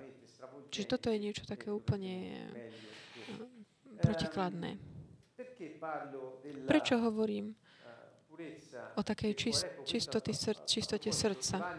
[0.68, 2.68] Čiže toto je niečo také úplne eh,
[4.02, 4.76] protikladné.
[6.68, 7.54] Prečo hovorím
[8.94, 10.32] o takej čist, čistoty,
[10.66, 11.78] čistote srdca?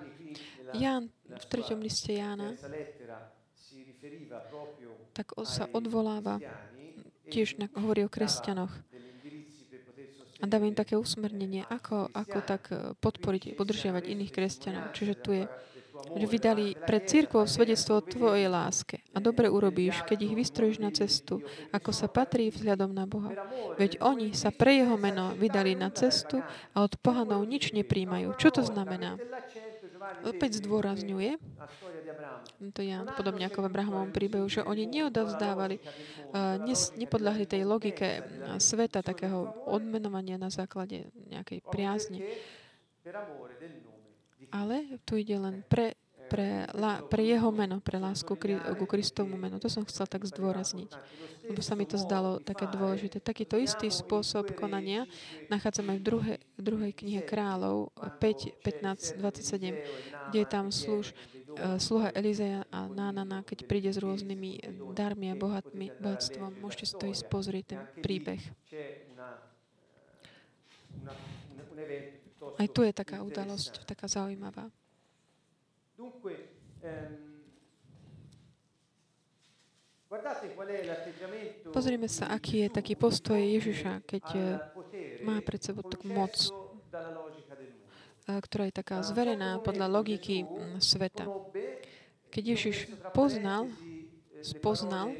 [0.75, 2.55] Ján v treťom liste Jána
[5.11, 6.39] tak sa odvoláva
[7.29, 8.73] tiež hovorí o kresťanoch.
[10.39, 14.95] A dáva im také usmernenie, ako, ako tak e, podporiť, podržiavať iných kresťanov.
[14.95, 15.43] Čiže tu je,
[16.15, 19.03] že vydali pred církvou svedectvo o tvojej láske.
[19.11, 21.43] A dobre urobíš, keď ich vystrojíš na cestu,
[21.75, 23.35] ako sa patrí vzhľadom na Boha.
[23.75, 26.39] Veď oni sa pre jeho meno vydali na cestu
[26.71, 28.39] a od pohanov nič nepríjmajú.
[28.39, 29.19] Čo to znamená?
[30.23, 31.37] Opäť zdôrazňuje,
[32.73, 35.79] to je podobne ako v Abrahamovom príbehu, že oni neodovzdávali,
[36.63, 38.23] nes, nepodľahli tej logike
[38.59, 42.19] sveta, takého odmenovania na základe nejakej priazne.
[44.49, 45.93] Ale tu ide len pre
[46.29, 48.29] pre, la, pre jeho meno, pre lásku
[48.77, 49.57] ku Kristovmu meno.
[49.57, 50.93] To som chcel tak zdôrazniť,
[51.49, 53.17] lebo sa mi to zdalo také dôležité.
[53.17, 55.09] Takýto istý spôsob konania
[55.49, 61.11] nachádzame v druhej, druhej knihe kráľov 5, 15, 27, kde je tam služ,
[61.57, 66.61] uh, sluha Elizeja a Nánana, keď príde s rôznymi darmi a bohatmi, bohatstvom.
[66.61, 68.41] Môžete si to ísť pozrieť, ten príbeh.
[72.59, 74.71] Aj tu je taká udalosť, taká zaujímavá.
[75.99, 77.43] Ehm,
[81.75, 84.63] Pozrime sa, aký je taký postoj Ježiša, keď eh,
[85.27, 91.27] má pred sebou takú moc, eh, ktorá je taká zverená podľa logiky mm, sveta.
[92.31, 92.77] Keď Ježiš
[93.11, 93.67] poznal,
[94.39, 95.19] spoznal,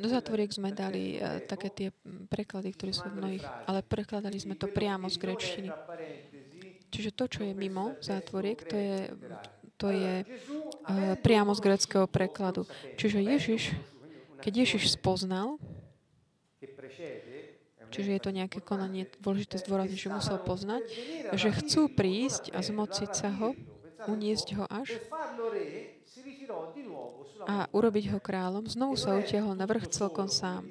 [0.00, 4.58] do zátvoriek sme dali také tie mm, preklady, ktoré sú v mnohých, ale prekladali sme
[4.58, 5.70] to priamo z grečtiny.
[6.90, 8.98] Čiže to, čo je mimo zátvoriek, to je,
[9.78, 12.66] to je uh, priamo z greckého prekladu.
[12.98, 13.62] Čiže Ježiš,
[14.42, 15.56] keď Ježiš spoznal,
[17.94, 20.82] čiže je to nejaké konanie, dôležité zdôrazniť, že musel poznať,
[21.34, 23.54] že chcú prísť a zmociť sa ho,
[24.10, 24.98] uniesť ho až
[27.46, 30.66] a urobiť ho kráľom, znovu sa utiahol na vrch celkom sám.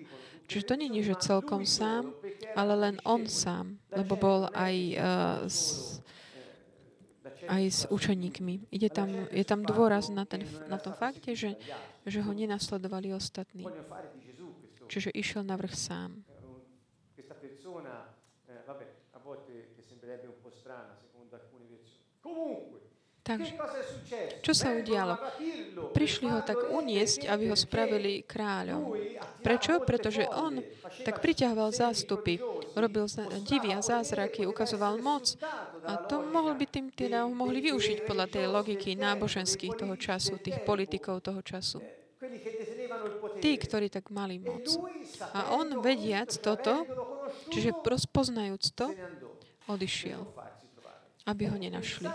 [0.49, 2.09] Čiže to je, že celkom sám,
[2.57, 5.45] ale len on sám, lebo bol aj uh,
[7.47, 8.69] aj s učeníkmi.
[8.71, 11.55] Ide tam, je tam dôraz na, ten, na tom fakte, že,
[12.05, 13.65] že ho nenasledovali ostatní.
[14.89, 16.11] Čiže išiel na vrch sám.
[23.29, 23.53] Takže,
[24.41, 25.13] čo sa udialo?
[25.93, 28.97] Prišli ho tak uniesť, aby ho spravili kráľom.
[29.45, 29.85] Prečo?
[29.85, 30.57] Pretože on
[31.05, 32.41] tak priťahoval zástupy,
[32.73, 33.05] robil
[33.45, 35.37] divy a zázraky, ukazoval moc.
[35.85, 40.65] A to mohol by tým teda mohli využiť podľa tej logiky náboženských toho času, tých
[40.65, 41.85] politikov toho času.
[43.37, 44.65] Tí, ktorí tak mali moc.
[45.37, 46.81] A on, vediac toto,
[47.53, 48.89] čiže rozpoznajúc to,
[49.69, 50.25] odišiel
[51.29, 52.09] aby ho nenašli.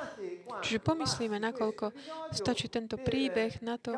[0.66, 1.94] Čiže pomyslíme, nakoľko
[2.34, 3.94] stačí tento príbeh na to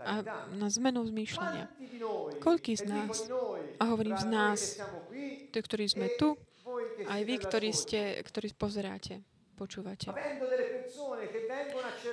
[0.00, 0.24] a
[0.56, 1.68] na zmenu zmýšľania.
[2.40, 3.28] Koľký z nás,
[3.76, 4.60] a hovorím z nás,
[5.52, 6.32] tí, ktorí sme tu,
[7.08, 9.20] aj vy, ktorí, ste, ktorí pozeráte,
[9.56, 10.12] počúvate.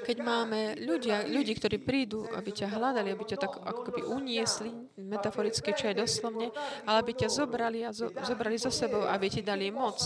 [0.05, 4.71] Keď máme ľudia, ľudí, ktorí prídu, aby ťa hľadali, aby ťa tak ako keby uniesli,
[4.99, 6.51] metaforicky, čo je doslovne,
[6.83, 9.97] ale aby ťa zobrali a zo, zobrali so sebou, aby ti dali moc,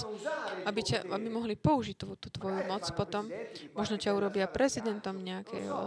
[0.65, 3.27] aby, ťa, aby mohli použiť tú, tú tvoju moc potom.
[3.73, 5.77] Možno ťa urobia prezidentom nejakého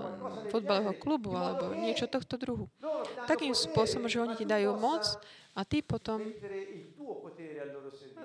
[0.51, 2.67] fotbalového klubu alebo niečo tohto druhu.
[3.31, 5.07] Takým spôsobom, že oni ti dajú moc
[5.53, 6.33] a ty potom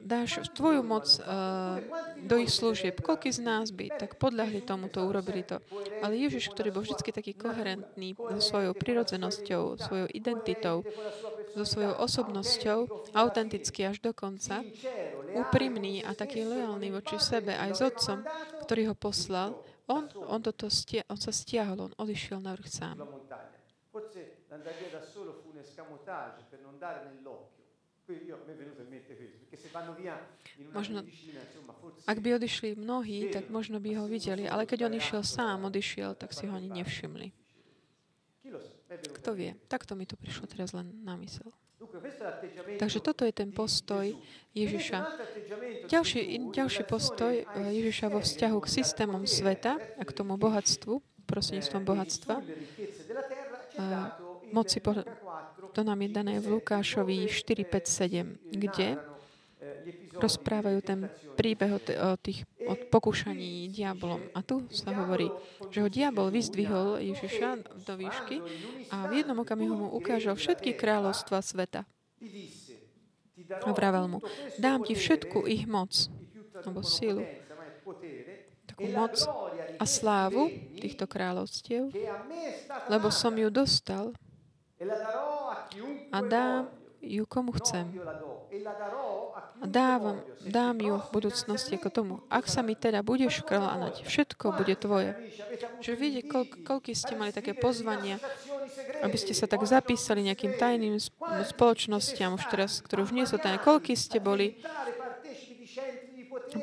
[0.01, 1.81] dáš tvoju moc uh,
[2.23, 2.99] do ich služieb.
[2.99, 5.61] Koľký z nás by tak podľahli tomuto, urobili to.
[6.01, 10.85] Ale Ježiš, ktorý bol vždy taký koherentný so svojou prirodzenosťou, svojou identitou,
[11.57, 12.79] so svojou osobnosťou,
[13.17, 14.61] autentický až do konca,
[15.33, 18.21] úprimný a taký lojálny voči sebe aj s otcom,
[18.65, 19.57] ktorý ho poslal,
[19.87, 23.07] on, on, toto stia, on sa stiahol, on odišiel na vrch sám.
[23.87, 27.57] Forse via da solo fu un escamotage per non dare nell'occhio.
[30.73, 31.05] Možno,
[32.09, 36.17] ak by odišli mnohí, tak možno by ho videli, ale keď on išiel sám, odišiel,
[36.17, 37.29] tak si ho ani nevšimli.
[39.21, 39.53] Kto vie?
[39.67, 41.51] Takto mi to prišlo teraz len na mysel.
[42.81, 44.09] Takže toto je ten postoj
[44.57, 44.97] Ježiša.
[45.85, 51.83] Ďalší, ďalší postoj eh, Ježiša vo vzťahu k systémom sveta a k tomu bohatstvu, prostredníctvom
[51.85, 52.41] bohatstva,
[54.51, 54.81] moci,
[55.73, 58.97] to nám je dané v Lukášovi 4, 5, 7, kde
[60.17, 60.99] rozprávajú ten
[61.37, 64.19] príbeh o, t- o tých o pokúšaní diabolom.
[64.35, 65.31] A tu sa hovorí,
[65.71, 67.49] že ho diabol vyzdvihol Ježiša
[67.85, 68.43] do výšky
[68.91, 71.87] a v jednom okamihu mu ukážal všetky kráľovstva sveta.
[73.63, 74.19] A vravel mu,
[74.57, 76.09] dám ti všetku ich moc,
[76.57, 77.21] alebo silu,
[78.65, 79.15] takú moc
[79.77, 80.49] a slávu
[80.81, 81.93] týchto kráľovstiev,
[82.89, 84.11] lebo som ju dostal
[86.11, 86.67] a dám
[87.01, 87.93] ju komu chcem.
[89.57, 92.15] Dávam, dám ju v budúcnosti ako tomu.
[92.29, 95.17] Ak sa mi teda budeš kráľanať, všetko bude tvoje.
[95.81, 98.21] Čiže vidíte, koľ, koľky ste mali také pozvania,
[99.01, 101.01] aby ste sa tak zapísali nejakým tajným
[101.49, 103.57] spoločnostiam, už teraz, ktoré už nie sú tajné.
[103.57, 104.61] Koľky ste boli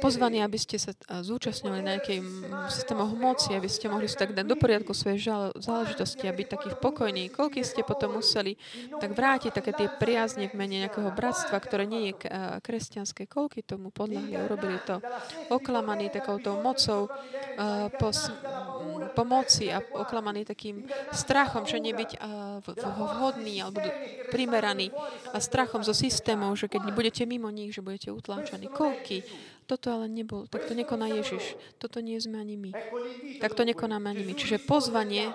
[0.01, 2.19] pozvaní, aby ste sa zúčastňovali na nejakej
[2.73, 5.21] systémoch moci, aby ste mohli si tak dať do poriadku svoje
[5.61, 7.29] záležitosti a byť takých pokojní.
[7.29, 8.57] Koľky ste potom museli
[8.97, 12.31] tak vrátiť také tie priazne v mene nejakého bratstva, ktoré nie je
[12.65, 13.29] kresťanské.
[13.29, 14.99] Koľky tomu podľahli, urobili to
[15.53, 17.13] oklamaní takouto mocou
[18.01, 18.09] po,
[19.13, 22.19] po moci a oklamaní takým strachom, že nebyť
[22.65, 23.85] vhodný alebo
[24.33, 24.91] primeraný
[25.31, 28.67] a strachom zo systémov, že keď budete mimo nich, že budete utláčaní.
[28.73, 29.23] Koľky
[29.65, 31.57] toto ale nebol, tak to nekoná Ježiš.
[31.81, 32.71] Toto nie sme ani my.
[33.41, 34.33] Tak to nekonáme ani my.
[34.37, 35.33] Čiže pozvanie,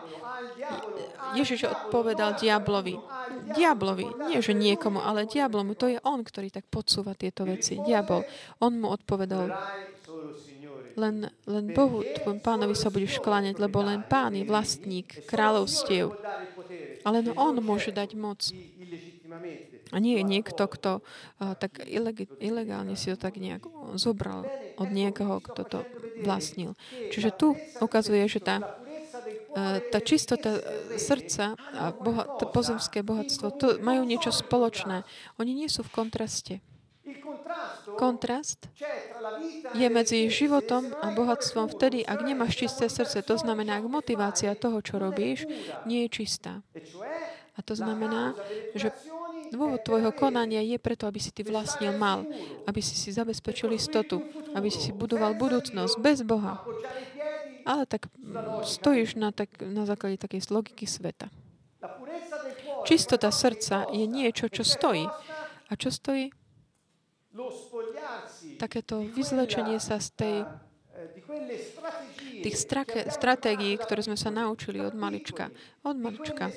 [1.34, 2.98] Ježiš odpovedal diablovi.
[3.58, 5.74] Diablovi, nie že niekomu, ale diablomu.
[5.78, 7.82] To je on, ktorý tak podsúva tieto veci.
[7.82, 8.22] Diabol.
[8.62, 9.50] On mu odpovedal,
[11.00, 11.16] len,
[11.48, 16.12] len Bohu, tvojom pánovi sa budeš kláňať, lebo len pán je vlastník kráľovstiev.
[17.08, 18.44] Ale no on môže dať moc.
[19.90, 23.66] A nie je niekto, kto uh, tak ileg- ilegálne si to tak nejak
[23.98, 24.46] zobral
[24.78, 25.80] od niekoho, kto to
[26.22, 26.78] vlastnil.
[27.10, 30.62] Čiže tu ukazuje, že tá, uh, tá čistota
[31.00, 35.08] srdca a boha- to pozemské bohatstvo, to majú niečo spoločné.
[35.42, 36.62] Oni nie sú v kontraste.
[37.98, 38.70] Kontrast
[39.74, 43.26] je medzi životom a bohatstvom vtedy, ak nemáš čisté srdce.
[43.26, 45.50] To znamená, ak motivácia toho, čo robíš,
[45.90, 46.62] nie je čistá.
[47.58, 48.38] A to znamená,
[48.78, 48.94] že
[49.50, 52.26] Dôvod tvojho konania je preto, aby si ty vlastnil mal,
[52.70, 54.22] aby si si zabezpečil istotu,
[54.54, 56.62] aby si si budoval budúcnosť bez Boha.
[57.66, 58.10] Ale tak
[58.66, 61.30] stojíš na, tak, na základe takej logiky sveta.
[62.86, 65.06] Čistota srdca je niečo, čo stojí.
[65.70, 66.34] A čo stojí?
[68.58, 70.36] Takéto vyzlečenie sa z tej
[72.44, 75.54] tých strake, stratégií, ktoré sme sa naučili od malička.
[75.86, 76.50] Od malička.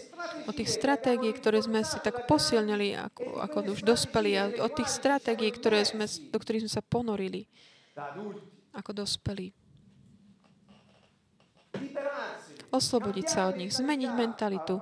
[0.48, 4.88] Od tých stratégií, ktoré sme si tak posilnili, ako, ako už dospeli, a od tých
[4.88, 7.44] stratégií, ktoré sme, do ktorých sme sa ponorili
[8.72, 9.52] ako dospelí.
[12.72, 14.80] Oslobodiť sa od nich, zmeniť mentalitu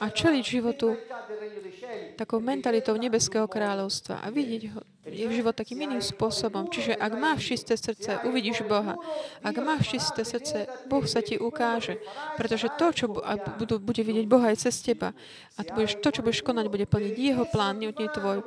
[0.00, 0.96] a čeliť životu
[2.14, 6.64] takou mentalitou nebeského kráľovstva a vidieť ho, je život takým iným spôsobom.
[6.72, 8.96] Čiže ak máš čisté srdce, uvidíš Boha.
[9.44, 12.00] Ak máš čisté srdce, Boh sa ti ukáže.
[12.40, 13.04] Pretože to, čo
[13.60, 15.12] budú, bude vidieť Boha aj cez teba,
[15.54, 18.40] a budeš, to, čo budeš konať, bude plniť Jeho plán, nie tvoj.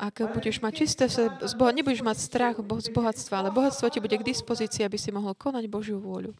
[0.00, 4.00] Ak budeš mať čisté srdce z Boha, nebudeš mať strach z bohatstva, ale bohatstvo ti
[4.00, 6.32] bude k dispozícii, aby si mohol konať Božiu vôľu.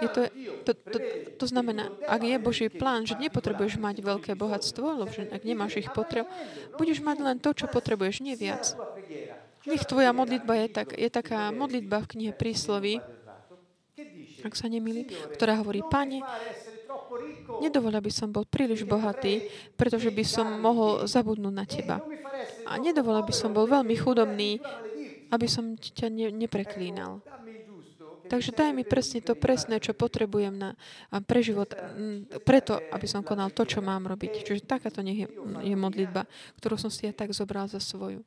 [0.00, 0.20] Je to,
[0.64, 0.98] to, to,
[1.36, 5.90] to znamená, ak je Boží plán, že nepotrebuješ mať veľké bohatstvo, lebo ak nemáš ich
[5.92, 6.28] potreb,
[6.76, 8.76] budeš mať len to, čo potrebuješ, nie viac.
[9.68, 13.04] Nech tvoja modlitba je, tak, je taká modlitba v knihe prísloví,
[14.40, 15.04] ak sa nemýlim,
[15.36, 16.24] ktorá hovorí, Pane,
[17.60, 19.44] nedovol, aby som bol príliš bohatý,
[19.76, 22.00] pretože by som mohol zabudnúť na Teba.
[22.64, 24.56] A nedovol, aby som bol veľmi chudobný,
[25.30, 27.20] aby som ťa ne, nepreklínal.
[28.26, 30.70] Takže daj mi presne to presné, čo potrebujem na,
[31.24, 31.72] pre život,
[32.44, 34.44] preto, aby som konal to, čo mám robiť.
[34.44, 35.28] Čiže takáto nech je,
[35.64, 36.26] je modlitba,
[36.60, 38.20] ktorú som si ja tak zobral za svoju.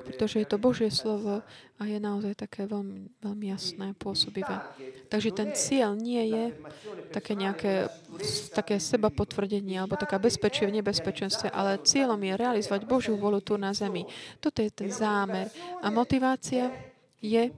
[0.00, 1.44] Pretože je to Božie slovo
[1.76, 4.58] a je naozaj také veľmi, veľmi jasné, pôsobivé.
[5.12, 6.44] Takže ten cieľ nie je
[7.12, 7.90] také nejaké
[8.52, 13.54] také seba potvrdenie alebo taká bezpečie v nebezpečenstve, ale cieľom je realizovať Božiu volu tu
[13.60, 14.06] na zemi.
[14.40, 15.52] Toto je ten zámer.
[15.84, 16.72] A motivácia
[17.20, 17.52] je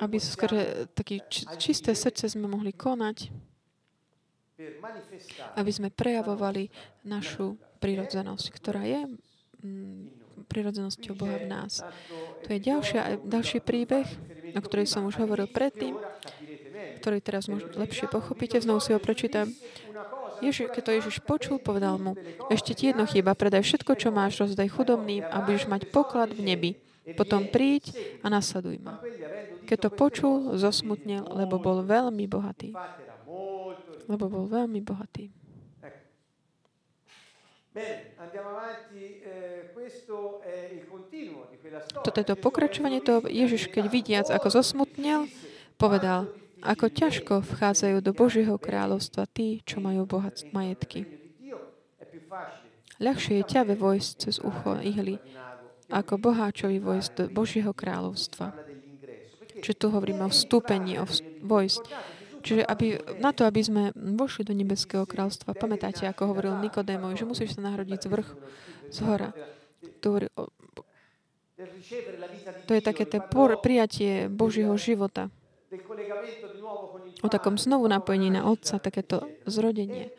[0.00, 0.50] aby skôr
[0.94, 1.22] také
[1.58, 3.30] čisté srdce sme mohli konať,
[5.58, 6.70] aby sme prejavovali
[7.02, 9.02] našu prirodzenosť, ktorá je
[9.60, 11.82] mm, prirodzenosťou Boha v nás.
[12.46, 14.06] To je ďalšia, ďalší príbeh,
[14.54, 15.98] o ktorej som už hovoril predtým,
[17.02, 18.62] ktorý teraz možno lepšie pochopíte.
[18.62, 19.50] Znovu si ho prečítam.
[20.42, 22.18] Ježi, keď to Ježiš počul, povedal mu,
[22.50, 26.42] ešte ti jedno chyba, predaj všetko, čo máš, rozdaj chudobným a budeš mať poklad v
[26.42, 26.70] nebi.
[27.12, 27.92] Potom príď
[28.24, 28.96] a nasleduj ma.
[29.68, 32.72] Keď to počul, zosmutnil, lebo bol veľmi bohatý.
[34.08, 35.28] Lebo bol veľmi bohatý.
[42.06, 45.26] Toto je to pokračovanie toho, Ježiš, keď vidiac, ako zosmutnil,
[45.74, 46.30] povedal,
[46.64, 51.04] ako ťažko vchádzajú do Božieho kráľovstva tí, čo majú bohat majetky.
[53.02, 55.18] Ľahšie je ťave vojsť cez ucho ihly,
[55.94, 58.50] ako boháčovi vojsť do Božieho kráľovstva.
[59.62, 61.06] Čiže tu hovoríme o vstúpení, o
[61.46, 61.84] vojsť.
[62.44, 67.24] Čiže aby, na to, aby sme vošli do nebeského kráľstva, pamätáte, ako hovoril Nikodémov, že
[67.24, 68.28] musíš sa nahrodiť z vrch,
[68.92, 69.30] z hora.
[70.04, 70.20] To,
[72.68, 73.22] to je také to
[73.62, 75.32] prijatie Božieho života.
[77.24, 80.12] O takom znovu napojení na Otca, takéto zrodenie.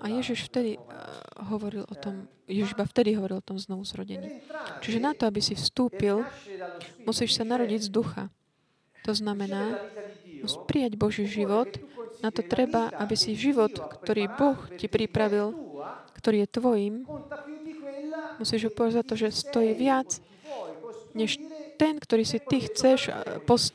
[0.00, 0.84] A Ježiš vtedy uh,
[1.52, 4.40] hovoril o tom, Ježiš iba vtedy hovoril o tom znovu zrodení.
[4.80, 6.24] Čiže na to, aby si vstúpil,
[7.04, 8.24] musíš sa narodiť z ducha.
[9.04, 9.76] To znamená,
[10.40, 11.68] musíš prijať Boží život.
[12.20, 13.72] Na to treba, aby si život,
[14.04, 15.56] ktorý Boh ti pripravil,
[16.16, 16.94] ktorý je tvojim,
[18.36, 20.20] musíš ho povedať za to, že stojí viac,
[21.16, 21.40] než
[21.80, 23.08] ten, ktorý si ty chceš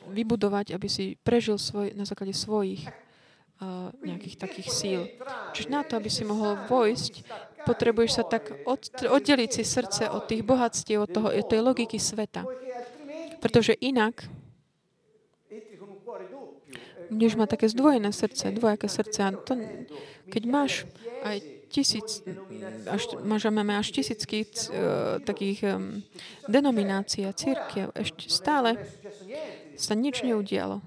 [0.10, 2.86] vybudovať, aby si prežil svoj, na základe svojich
[4.04, 5.02] nejakých takých síl.
[5.56, 7.14] Čiže na to, aby si mohol vojsť,
[7.64, 11.96] potrebuješ sa tak od, oddeliť si srdce od tých bohatstiev, od, toho, od tej logiky
[11.96, 12.44] sveta.
[13.40, 14.28] Pretože inak
[17.10, 19.20] budeš mať také zdvojené srdce, dvojaké srdce.
[19.24, 19.54] A to,
[20.30, 20.90] keď máš
[21.24, 21.38] aj
[21.70, 22.24] tisíc,
[22.90, 26.02] až, máš, máme až tisícky uh, takých um,
[26.50, 28.80] denominácií a církiev, ešte stále
[29.76, 30.80] sa nič neudialo.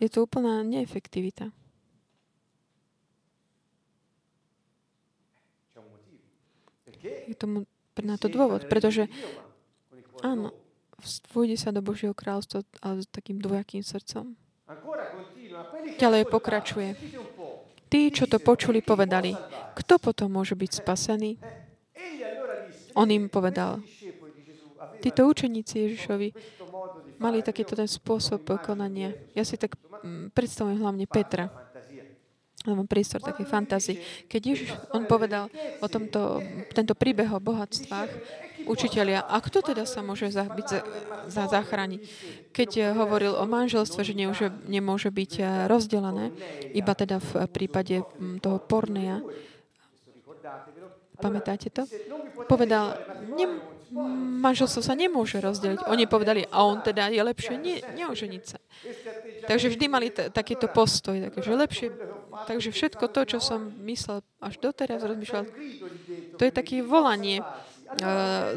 [0.00, 1.50] Je to úplná neefektivita.
[7.04, 7.68] Je tomu
[8.00, 9.08] na to dôvod, pretože
[10.24, 10.56] áno,
[11.32, 14.32] vôjde sa do Božieho kráľstva, ale s takým dvojakým srdcom.
[16.00, 16.96] Ďalej pokračuje.
[17.92, 19.36] Tí, čo to počuli, povedali,
[19.76, 21.36] kto potom môže byť spasený?
[22.96, 23.84] On im povedal,
[25.00, 26.28] títo učeníci Ježišovi
[27.18, 29.14] mali takýto ten spôsob konania.
[29.32, 31.48] Ja si tak mm, predstavujem hlavne Petra.
[32.64, 33.96] Mám prístor takej fantázii.
[34.24, 35.52] Keď Ježiš, on povedal
[35.84, 36.40] o tomto,
[36.72, 38.08] tento príbeh o bohatstvách,
[38.64, 40.80] učiteľia, a kto teda sa môže za, byť za,
[41.28, 42.00] za zachrániť?
[42.56, 46.32] Keď eh, hovoril o manželstve, že nemôže, nemôže byť eh, rozdelené,
[46.72, 49.20] iba teda v prípade mm, toho porneja,
[51.20, 51.84] pamätáte to?
[52.48, 52.96] Povedal,
[53.36, 53.60] nem,
[54.42, 55.86] manželstvo sa nemôže rozdeliť.
[55.86, 58.58] Oni povedali, a on teda je lepšie ne, neoženiť sa.
[59.46, 61.88] Takže vždy mali t- takýto postoj, takže lepšie.
[62.50, 65.44] Takže všetko to, čo som myslel až doteraz, rozmýšľal,
[66.34, 67.40] to je také volanie.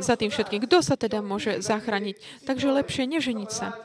[0.02, 0.64] za tým všetkým.
[0.66, 2.16] Kto sa teda môže zachrániť?
[2.48, 3.76] Takže lepšie neženiť sa.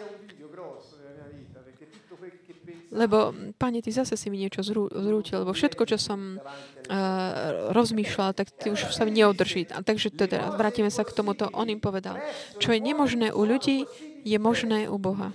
[2.93, 8.37] Lebo, pane, ty zase si mi niečo zrú, zrútil, lebo všetko, čo som uh, rozmýšľal,
[8.37, 9.65] tak ty už sa mi neodrží.
[9.73, 11.49] A takže teda, vrátime sa k tomuto.
[11.57, 12.21] On im povedal,
[12.61, 13.89] čo je nemožné u ľudí,
[14.29, 15.33] je možné u Boha.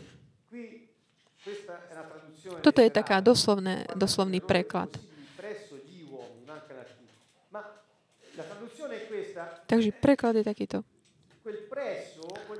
[2.62, 4.93] Toto je taká doslovné, doslovný preklad.
[9.66, 10.78] Takže preklad je takýto.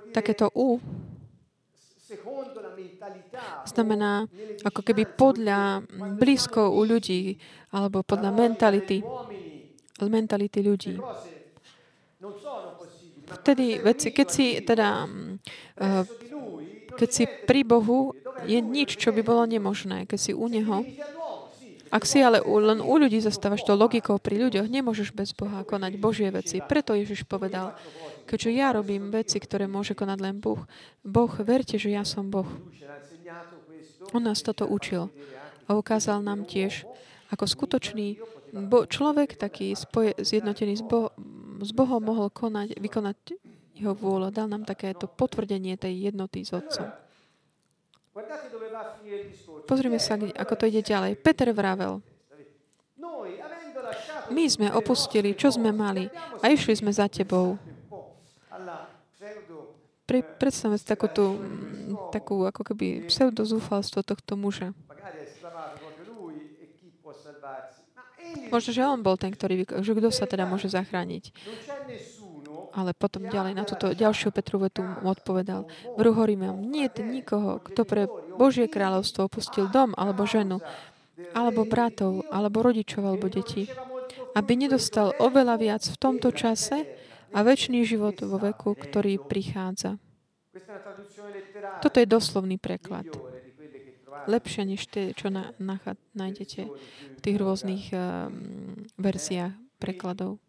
[0.10, 0.82] Takéto U
[3.66, 4.26] znamená
[4.64, 5.84] ako keby podľa
[6.18, 7.38] blízko u ľudí
[7.74, 9.04] alebo podľa mentality,
[10.02, 10.96] mentality ľudí.
[13.28, 16.04] Vtedy veci, keď si teda uh,
[16.98, 18.18] keď si pri Bohu,
[18.50, 20.10] je nič, čo by bolo nemožné.
[20.10, 20.82] Keď si u Neho,
[21.88, 25.96] ak si ale len u ľudí zastávaš to logikou pri ľuďoch, nemôžeš bez Boha konať
[26.00, 26.60] Božie veci.
[26.60, 27.76] Preto Ježiš povedal,
[28.28, 30.68] keďže ja robím veci, ktoré môže konať len Boh,
[31.02, 32.48] Boh, verte, že ja som Boh.
[34.16, 35.12] On nás toto učil
[35.68, 36.88] a ukázal nám tiež,
[37.28, 38.20] ako skutočný
[38.56, 41.12] bo- človek, taký spoje, zjednotený s, Bo-
[41.60, 43.18] s Bohom, mohol konať, vykonať
[43.76, 44.32] jeho vôľu.
[44.32, 46.88] Dal nám takéto potvrdenie tej jednoty s Otcom.
[49.68, 51.20] Pozrime sa, ako to ide ďalej.
[51.22, 52.02] Peter vravel,
[54.32, 56.10] my sme opustili, čo sme mali
[56.44, 57.56] a išli sme za tebou.
[60.08, 61.36] Pre, predstavme si takú, tú,
[62.16, 64.72] takú ako keby pseudozúfalstvo tohto muža.
[68.48, 71.36] Možno, že on bol ten, ktorý, že kto sa teda môže zachrániť.
[72.78, 75.66] Ale potom ďalej na túto ďalšiu Petru vetu odpovedal.
[75.98, 78.06] Vru vám, nie je nikoho, kto pre
[78.38, 80.62] Božie kráľovstvo opustil dom alebo ženu,
[81.34, 83.66] alebo bratov, alebo rodičov, alebo deti,
[84.38, 86.86] aby nedostal oveľa viac v tomto čase
[87.34, 89.98] a väčší život vo veku, ktorý prichádza.
[91.82, 93.10] Toto je doslovný preklad.
[94.28, 95.80] Lepšie než tie, čo na, na,
[96.18, 96.62] nájdete
[97.16, 100.42] v tých rôznych um, verziách prekladov.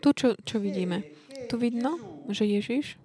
[0.00, 1.04] Tu čo, čo vidíme?
[1.48, 1.98] Tu vidno,
[2.30, 2.98] že Ježiš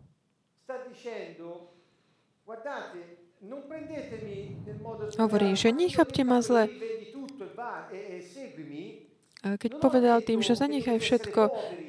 [5.17, 6.69] hovorí, že nechápte ma zle.
[9.45, 11.41] Keď povedal tým, že zanechaj všetko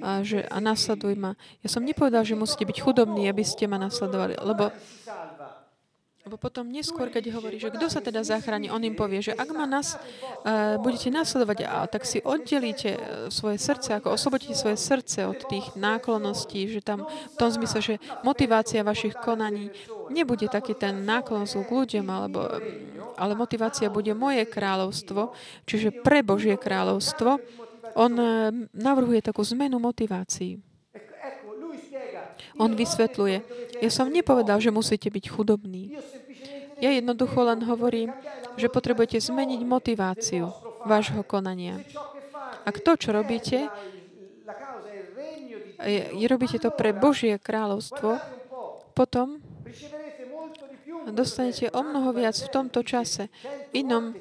[0.04, 1.32] a, že, a nasleduj ma.
[1.64, 4.68] Ja som nepovedal, že musíte byť chudobní, aby ste ma nasledovali, lebo
[6.26, 9.46] lebo potom neskôr, keď hovorí, že kto sa teda zachráni, on im povie, že ak
[9.54, 13.00] ma nás uh, budete nasledovať, a tak si oddelíte e,
[13.30, 17.94] svoje srdce, ako oslobodíte svoje srdce od tých náklonností, že tam v tom zmysle, že
[18.26, 19.70] motivácia vašich konaní
[20.10, 22.50] nebude taký ten náklon k ľuďom, alebo,
[23.14, 25.30] ale motivácia bude moje kráľovstvo,
[25.62, 27.38] čiže pre Božie kráľovstvo.
[27.94, 30.65] On uh, navrhuje takú zmenu motivácií.
[32.56, 33.36] On vysvetľuje,
[33.84, 35.96] ja som nepovedal, že musíte byť chudobní.
[36.80, 38.12] Ja jednoducho len hovorím,
[38.56, 40.48] že potrebujete zmeniť motiváciu
[40.84, 41.80] vášho konania.
[42.64, 43.68] Ak to, čo robíte,
[46.28, 48.16] robíte to pre Božie kráľovstvo,
[48.96, 49.40] potom
[51.12, 53.30] dostanete o mnoho viac v tomto čase.
[53.70, 54.16] V inom,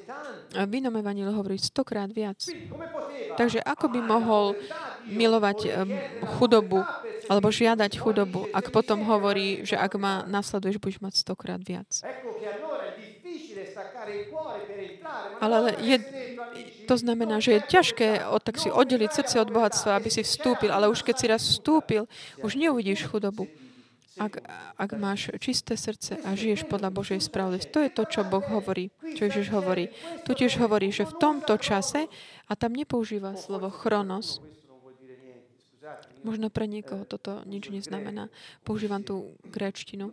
[0.54, 2.44] v inom evanílu hovorí stokrát viac.
[3.34, 4.54] Takže ako by mohol
[5.10, 5.58] milovať
[6.38, 6.84] chudobu
[7.26, 11.90] alebo žiadať chudobu, ak potom hovorí, že ak ma nasleduješ, budeš mať stokrát viac.
[15.40, 15.96] Ale je,
[16.86, 20.70] to znamená, že je ťažké od, tak si oddeliť srdce od bohatstva, aby si vstúpil,
[20.70, 22.06] ale už keď si raz vstúpil,
[22.40, 23.50] už neuvidíš chudobu.
[24.16, 24.40] Ak,
[24.80, 27.68] ak máš čisté srdce a žiješ podľa Božej spravodlivosti.
[27.68, 29.92] To je to, čo Boh hovorí, čo Ježiš hovorí.
[30.24, 32.08] Tu tiež hovorí, že v tomto čase,
[32.48, 34.40] a tam nepoužíva slovo chronos,
[36.26, 38.26] možno pre niekoho toto nič neznamená.
[38.66, 40.10] Používam tú gréčtinu.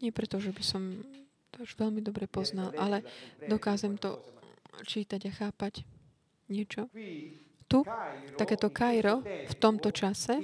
[0.00, 1.04] Nie preto, že by som
[1.52, 3.04] to už veľmi dobre poznal, ale
[3.44, 4.16] dokážem to
[4.88, 5.84] čítať a chápať
[6.48, 6.88] niečo.
[7.68, 7.84] Tu,
[8.40, 10.40] takéto Kairo v tomto čase,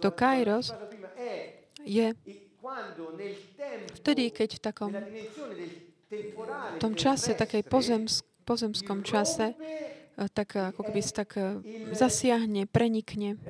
[0.00, 0.72] to Kairos
[1.84, 2.16] je
[4.00, 4.92] vtedy, keď v takom
[6.12, 9.56] v tom čase, takej pozemsk, pozemskom čase,
[10.32, 11.58] tak eh, ako keby tak eh,
[11.92, 13.40] zasiahne, prenikne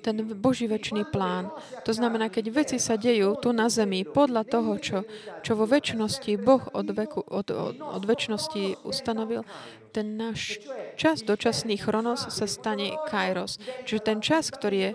[0.00, 1.52] ten Boží väčší plán.
[1.84, 4.98] To znamená, keď veci sa dejú tu na zemi podľa toho, čo,
[5.44, 9.44] čo vo väčšnosti Boh od, veku, od, od, od väčšnosti ustanovil,
[9.92, 10.62] ten náš
[10.96, 13.60] čas, dočasný chronos, sa stane kairos.
[13.84, 14.90] Čiže ten čas, ktorý je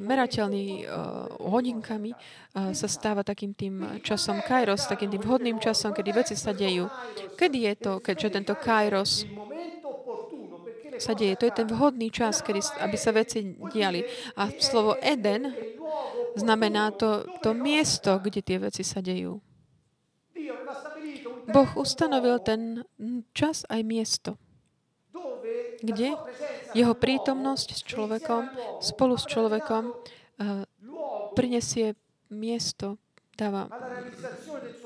[0.00, 6.10] merateľný uh, hodinkami, uh, sa stáva takým tým časom kairos, takým tým vhodným časom, kedy
[6.12, 6.88] veci sa dejú.
[7.38, 9.24] Kedy je to, keďže tento kairos
[10.98, 11.34] sa deje.
[11.38, 13.42] To je ten vhodný čas, kedy, aby sa veci
[13.74, 14.06] diali.
[14.38, 15.50] A slovo Eden
[16.38, 19.42] znamená to, to miesto, kde tie veci sa dejú.
[21.44, 22.88] Boh ustanovil ten
[23.36, 24.40] čas aj miesto,
[25.84, 26.16] kde
[26.72, 28.48] jeho prítomnosť s človekom,
[28.80, 30.64] spolu s človekom, uh,
[31.36, 31.94] prinesie
[32.32, 32.96] miesto,
[33.34, 33.66] dáva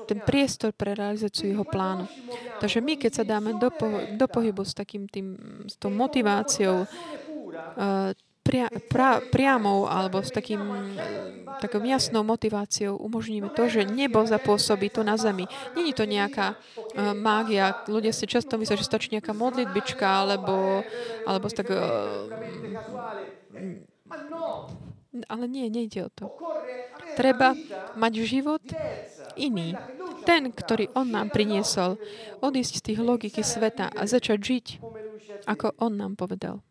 [0.09, 2.09] ten priestor pre realizáciu jeho plánu.
[2.57, 3.87] Takže my, keď sa dáme do, po,
[4.17, 5.37] do pohybu s takým tým,
[5.69, 8.11] s tou motiváciou, uh,
[8.49, 10.57] pria, pra, priamou alebo s takým,
[11.61, 15.45] takou jasnou motiváciou umožníme to, že nebo zapôsobí tu na zemi.
[15.77, 17.85] Není to nejaká uh, mágia.
[17.85, 20.81] Ľudia si často myslia, že stačí nejaká modlitbička alebo,
[21.29, 21.69] alebo tak...
[21.69, 22.25] Uh,
[25.29, 26.25] ale nie, nejde o to.
[27.13, 27.53] Treba
[27.93, 28.65] mať život
[29.37, 29.77] iný.
[30.25, 32.01] Ten, ktorý On nám priniesol.
[32.41, 34.65] Odísť z tých logiky sveta a začať žiť,
[35.45, 36.61] ako On nám povedal.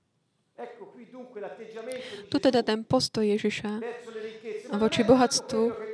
[2.28, 3.70] Tu teda ten postoj Ježiša
[4.76, 5.88] voči bohatstvu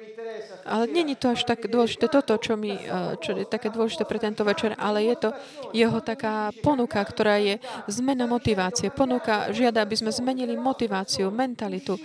[0.64, 4.18] ale není to až tak dôležité toto, čo, mi, eh, čo je také dôležité pre
[4.18, 5.30] tento večer, ale je to
[5.76, 8.88] jeho taká ponuka, ktorá je zmena motivácie.
[8.88, 12.00] Ponuka žiada, aby sme zmenili motiváciu, mentalitu,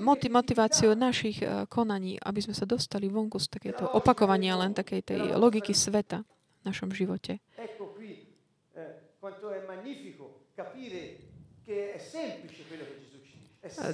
[0.00, 5.20] motiváciu našich eh, konaní, aby sme sa dostali vonku z takéto opakovania len takej tej
[5.36, 7.38] logiky sveta v našom živote.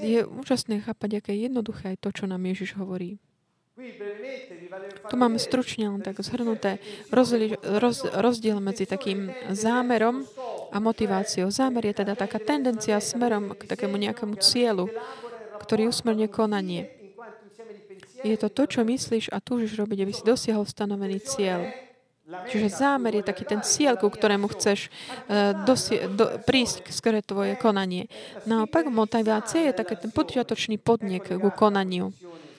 [0.01, 3.20] Je úžasné chápať, aké je jednoduché aj to, čo nám Ježiš hovorí.
[5.09, 6.83] Tu máme stručne len tak zhrnuté
[7.14, 10.26] rozdiel, roz, rozdiel medzi takým zámerom
[10.74, 11.47] a motiváciou.
[11.55, 14.91] Zámer je teda taká tendencia smerom k takému nejakému cieľu,
[15.62, 16.91] ktorý usmerne konanie.
[18.26, 21.70] Je to to, čo myslíš a túžiš robiť, aby si dosiahol stanovený cieľ.
[22.29, 27.57] Čiže zámer je taký ten cieľ, ku ktorému chceš uh, dosi- do, prísť, skore tvoje
[27.57, 28.12] konanie.
[28.45, 32.12] Naopak motivácia je taký ten počiatočný podnik ku konaniu,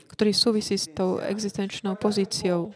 [0.09, 2.73] ktorý súvisí s tou existenčnou pozíciou.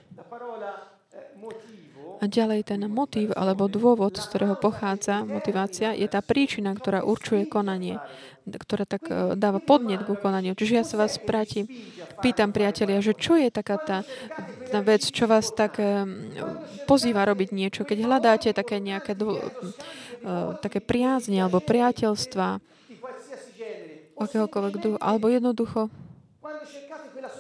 [2.24, 7.52] A ďalej ten motív alebo dôvod, z ktorého pochádza motivácia, je tá príčina, ktorá určuje
[7.52, 8.00] konanie,
[8.48, 10.56] ktorá tak e, dáva podnet k konaniu.
[10.56, 11.68] Čiže ja sa vás práti,
[12.24, 13.98] pýtam priatelia, že čo je taká tá,
[14.72, 16.08] tá vec, čo vás tak e,
[16.88, 19.44] pozýva robiť niečo, keď hľadáte také nejaké e,
[20.64, 22.64] také priazne alebo priateľstva
[24.16, 25.92] akéhokoľvek druhu, alebo jednoducho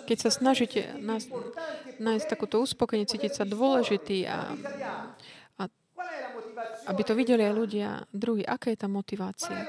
[0.08, 1.28] keď sa snažíte nás,
[1.99, 4.56] nájsť takúto uspokojenie, cítiť sa dôležitý a,
[5.60, 5.64] a
[6.88, 9.68] aby to videli aj ľudia druhý, aká je tá motivácia?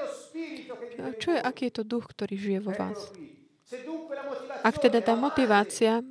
[1.19, 3.11] Čo je, aký je to duch, ktorý žije vo vás?
[4.61, 6.05] Ak teda tá motivácia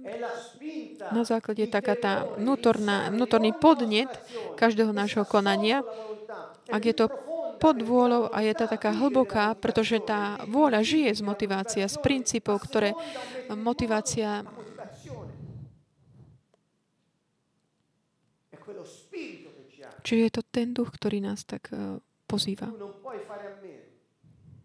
[1.14, 4.10] na základe taká tá vnútorná, vnútorný podnet
[4.58, 5.86] každého nášho konania,
[6.70, 7.06] ak je to
[7.56, 12.60] pod vôľou a je to taká hlboká, pretože tá vôľa žije z motivácia, z princípov,
[12.66, 12.92] ktoré
[13.54, 14.44] motivácia
[20.04, 21.96] Čiže je to ten duch, ktorý nás tak uh,
[22.28, 22.68] pozýva.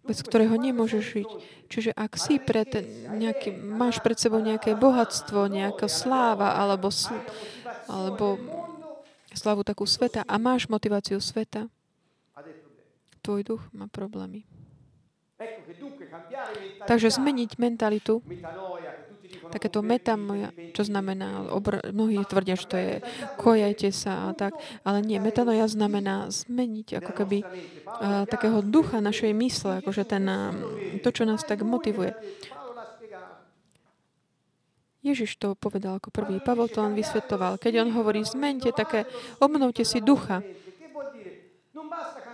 [0.04, 1.30] Bez ktorého nemôžeš žiť.
[1.72, 2.68] Čiže ak si pred
[3.08, 7.24] nejaký, máš pred sebou nejaké bohatstvo, nejaká sláva alebo, sl-
[7.88, 8.36] alebo
[9.32, 11.72] slavu takú sveta a máš motiváciu sveta,
[13.20, 14.48] tvoj duch má problémy.
[16.84, 18.20] Takže zmeniť mentalitu,
[19.48, 22.94] takéto metamoja, čo znamená, obr- mnohí tvrdia, že to je
[23.40, 29.32] kojajte sa a tak, ale nie, metanoja znamená zmeniť ako keby uh, takého ducha našej
[29.32, 30.52] mysle, akože ten, uh,
[31.00, 32.12] to, čo nás tak motivuje.
[35.00, 36.44] Ježiš to povedal ako prvý.
[36.44, 37.56] Pavol to on vysvetoval.
[37.56, 39.08] Keď on hovorí, zmente také,
[39.40, 40.44] obnovte si ducha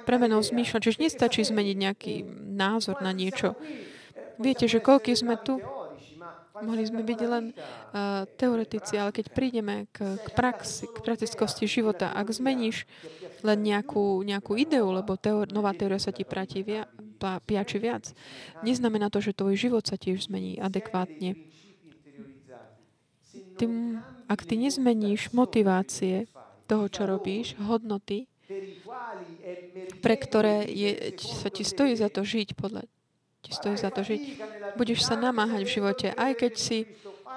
[0.05, 0.81] premenou zmýšľať.
[0.85, 2.13] Čiže nestačí zmeniť nejaký
[2.53, 3.57] názor na niečo.
[4.37, 5.57] Viete, že koľky sme tu?
[6.55, 12.15] Mohli sme byť len uh, teoretici, ale keď prídeme k, k praxi, k praktickosti života,
[12.15, 12.87] ak zmeníš
[13.43, 16.87] len nejakú, nejakú ideu, lebo teor- nová teória sa ti práti via,
[17.19, 18.07] piači viac,
[18.63, 21.35] neznamená to, že tvoj život sa tiež zmení adekvátne.
[23.59, 23.65] Ty,
[24.31, 26.31] ak ty nezmeníš motivácie
[26.71, 28.31] toho, čo robíš, hodnoty,
[30.05, 32.85] pre ktoré je, sa ti stojí za to žiť, podľa
[33.41, 34.21] ti stojí za to žiť.
[34.77, 36.85] Budeš sa namáhať v živote, aj keď si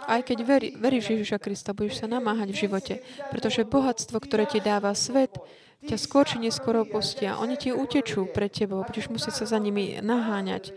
[0.08, 2.94] aj keď veri, veríš Ježiša Krista, budeš sa namáhať v živote.
[3.28, 5.36] Pretože bohatstvo, ktoré ti dáva svet,
[5.84, 7.36] ťa skôr či neskôr opustia.
[7.36, 10.72] Oni ti utečú pred tebou, budeš musieť sa za nimi naháňať.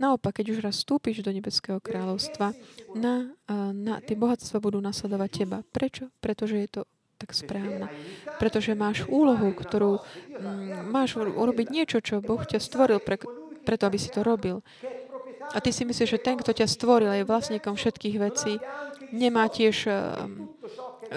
[0.00, 2.56] Naopak, keď už raz vstúpiš do nebeského kráľovstva,
[2.96, 3.32] na,
[3.76, 5.58] na, tie bohatstva budú nasledovať teba.
[5.72, 6.08] Prečo?
[6.24, 6.82] Pretože je to
[7.20, 7.92] tak správna.
[8.40, 13.20] Pretože máš úlohu, ktorú mm, máš urobiť niečo, čo Boh ťa stvoril pre,
[13.60, 14.64] preto, aby si to robil.
[15.52, 18.56] A ty si myslíš, že ten, kto ťa stvoril, je vlastníkom všetkých vecí,
[19.12, 19.96] nemá tiež, eh,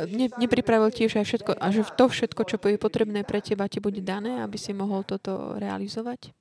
[0.09, 3.77] ne, nepripravil tiež aj všetko, a že to všetko, čo je potrebné pre teba, ti
[3.77, 6.33] bude dané, aby si mohol toto realizovať?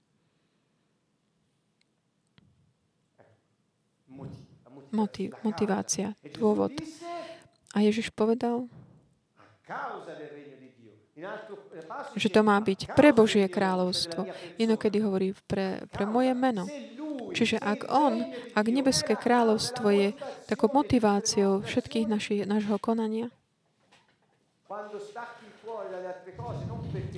[4.93, 6.77] Motiv, motivácia, dôvod.
[7.73, 8.69] A Ježiš povedal,
[12.17, 14.27] že to má byť pre Božie kráľovstvo.
[14.57, 16.65] Inokedy hovorí pre, pre moje meno.
[17.33, 18.21] Čiže ak On,
[18.53, 20.09] ak nebeské kráľovstvo je
[20.49, 23.33] takou motiváciou všetkých naši, nášho konania,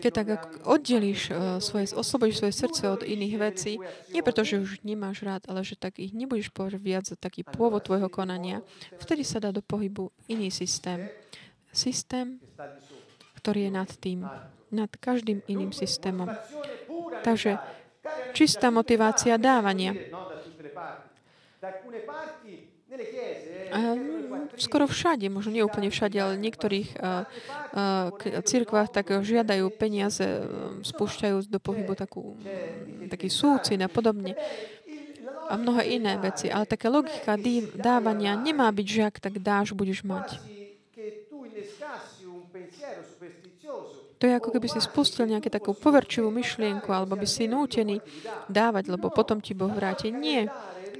[0.03, 3.72] keď tak ak oddelíš uh, svoje, oslobodíš svoje srdce od iných vecí,
[4.11, 7.47] nie preto, že už nemáš rád, ale že tak ich nebudeš považovať viac za taký
[7.47, 8.59] pôvod tvojho konania,
[8.99, 11.07] vtedy sa dá do pohybu iný systém.
[11.75, 12.39] Systém,
[13.43, 14.25] ktorý je nad tým,
[14.70, 16.31] nad každým iným systémom.
[17.27, 17.59] Takže
[18.33, 19.93] čistá motivácia dávania.
[24.55, 27.27] skoro všade, možno nie úplne všade, ale v niektorých uh,
[28.45, 32.39] cirkvách tak žiadajú peniaze, uh, spúšťajú do pohybu takú,
[33.11, 34.39] taký súcin a podobne
[35.49, 36.49] a mnohé iné veci.
[36.49, 37.37] Ale taká logika
[37.75, 40.39] dávania nemá byť, že ak tak dáš, budeš mať.
[44.19, 47.99] To je ako keby si spustil nejakú takú poverčivú myšlienku, alebo by si nútený
[48.47, 50.15] dávať, lebo potom ti Boh vráti.
[50.15, 50.49] Nie.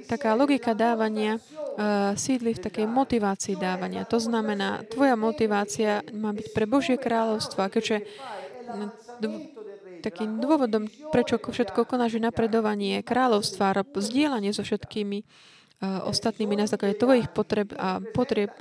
[0.05, 4.05] Taká logika dávania uh, sídli v takej motivácii dávania.
[4.05, 7.65] To znamená, tvoja motivácia má byť pre Božie kráľovstvo.
[7.65, 8.05] A keďže
[10.05, 15.25] takým dôvodom, prečo všetko konáš napredovanie kráľovstva, zdieľanie so všetkými
[15.83, 18.51] ostatnými na základe tvojich potreb a potreb,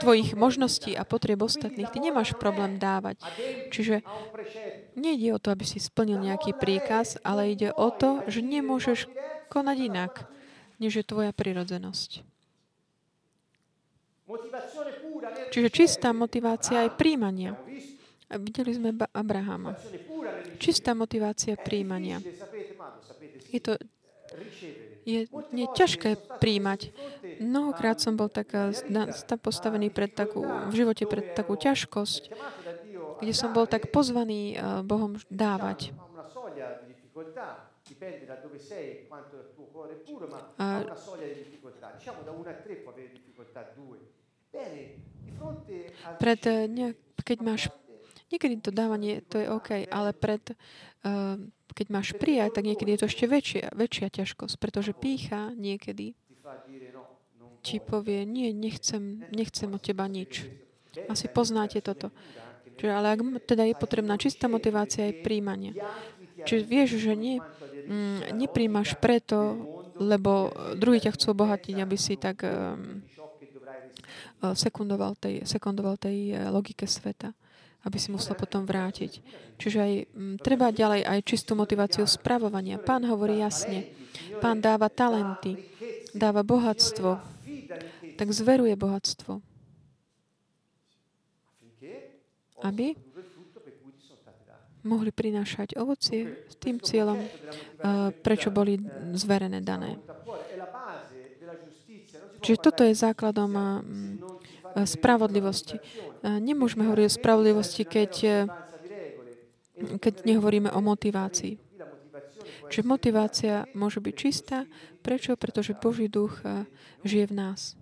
[0.00, 1.92] tvojich možností a potreb ostatných.
[1.92, 3.20] Ty nemáš problém dávať.
[3.68, 4.00] Čiže
[4.96, 9.06] nejde o to, aby si splnil nejaký príkaz, ale ide o to, že nemôžeš
[9.52, 10.12] konať inak,
[10.80, 12.24] než je tvoja prirodzenosť.
[15.52, 17.60] Čiže čistá motivácia aj príjmania.
[18.32, 19.76] A videli sme Abrahama.
[20.56, 22.24] Čistá motivácia príjmania.
[23.52, 23.76] Je to
[25.04, 26.90] je, je ťažké príjmať.
[27.38, 28.72] Mnohokrát som bol tak eh,
[29.38, 32.32] postavený pred takú, v živote pred takú ťažkosť,
[33.20, 35.92] kde som bol tak pozvaný eh, Bohom dávať.
[40.58, 40.68] A
[46.16, 47.62] pred, eh, keď máš,
[48.32, 50.42] niekedy to dávanie, to je OK, ale pred
[51.04, 51.38] uh,
[51.74, 56.14] keď máš prijať, tak niekedy je to ešte väčšia, väčšia ťažkosť, pretože pícha niekedy
[57.64, 60.46] ti povie, nie, nechcem, nechcem od teba nič.
[61.10, 62.14] Asi poznáte toto.
[62.78, 65.74] Čiže, ale ak teda je potrebná čistá motivácia aj príjmanie.
[66.44, 69.56] Čiže vieš, že nie, mm, nepríjmaš preto,
[69.98, 73.00] lebo druhý ťa chcú obohatiť, aby si tak um,
[74.52, 77.32] sekundoval tej, sekundoval tej eh, logike sveta
[77.84, 79.20] aby si musel potom vrátiť.
[79.60, 82.80] Čiže aj m, mm, treba ďalej aj čistú motiváciu spravovania.
[82.80, 83.92] Pán hovorí jasne.
[84.40, 85.60] Pán dáva talenty,
[86.16, 87.20] dáva bohatstvo,
[88.16, 89.42] tak zveruje bohatstvo.
[92.64, 92.96] Aby
[94.84, 98.76] mohli prinášať ovocie s tým cieľom, uh, prečo boli
[99.16, 99.96] zverené dané.
[102.44, 103.64] Čiže toto je základom uh,
[104.82, 105.78] spravodlivosti.
[106.26, 108.12] Nemôžeme hovoriť o spravodlivosti, keď,
[110.02, 111.62] keď nehovoríme o motivácii.
[112.66, 114.66] Čiže motivácia môže byť čistá.
[115.04, 115.38] Prečo?
[115.38, 116.42] Pretože Boží duch
[117.06, 117.78] žije v nás.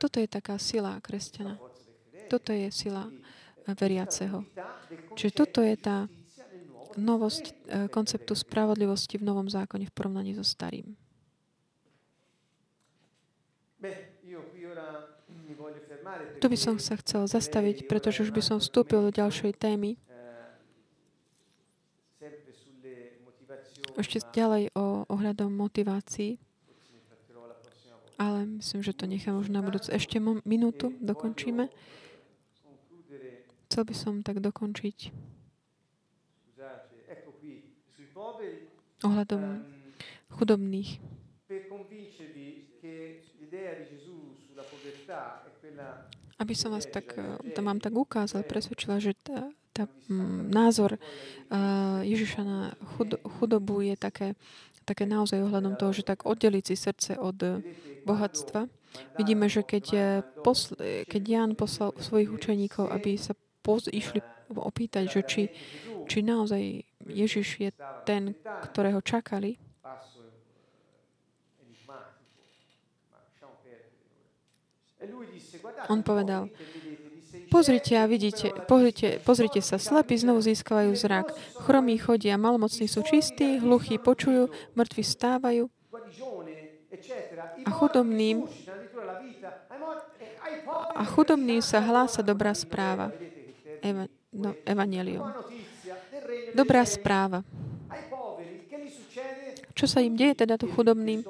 [0.00, 1.60] Toto je taká sila kresťana.
[2.32, 3.10] Toto je sila
[3.68, 4.44] veriaceho.
[5.18, 6.08] Čiže toto je tá
[6.94, 7.44] novosť
[7.90, 10.94] konceptu spravodlivosti v Novom zákone v porovnaní so starým.
[16.40, 19.96] Tu by som sa chcel zastaviť, pretože už by som vstúpil do ďalšej témy.
[23.94, 26.42] Ešte ďalej o ohľadom motivácií.
[28.18, 29.90] Ale myslím, že to nechám už na budúce.
[29.90, 31.70] Ešte minútu dokončíme.
[33.70, 35.10] Chcel by som tak dokončiť
[39.04, 39.42] ohľadom
[40.32, 40.96] chudobných
[46.38, 47.14] aby som vás tak,
[47.54, 53.86] to mám tak ukázal, presvedčila, že tá, tá m, názor uh, Ježiša na chud, chudobu
[53.86, 54.34] je také,
[54.82, 57.62] také naozaj ohľadom toho, že tak oddeliť si srdce od
[58.02, 58.66] bohatstva.
[59.18, 59.84] Vidíme, že keď,
[60.46, 60.78] posl-
[61.10, 64.22] keď Jan poslal svojich učeníkov, aby sa poz- išli
[64.54, 65.42] opýtať, že či,
[66.06, 66.62] či naozaj
[67.08, 67.70] Ježiš je
[68.06, 68.38] ten,
[68.70, 69.56] ktorého čakali,
[75.88, 76.48] on povedal,
[77.50, 81.30] Pozrite a vidíte, pozrite, pozrite sa, slepí znovu získavajú zrak,
[81.62, 85.70] chromí chodia, malmocní sú čistí, hluchí počujú, mŕtvi stávajú
[87.64, 88.46] a chudobným
[90.94, 93.10] a chudobným sa hlása dobrá správa.
[93.82, 95.26] Eva, no, evangelium.
[96.54, 97.42] Dobrá správa.
[99.74, 101.26] Čo sa im deje teda tu chudobným?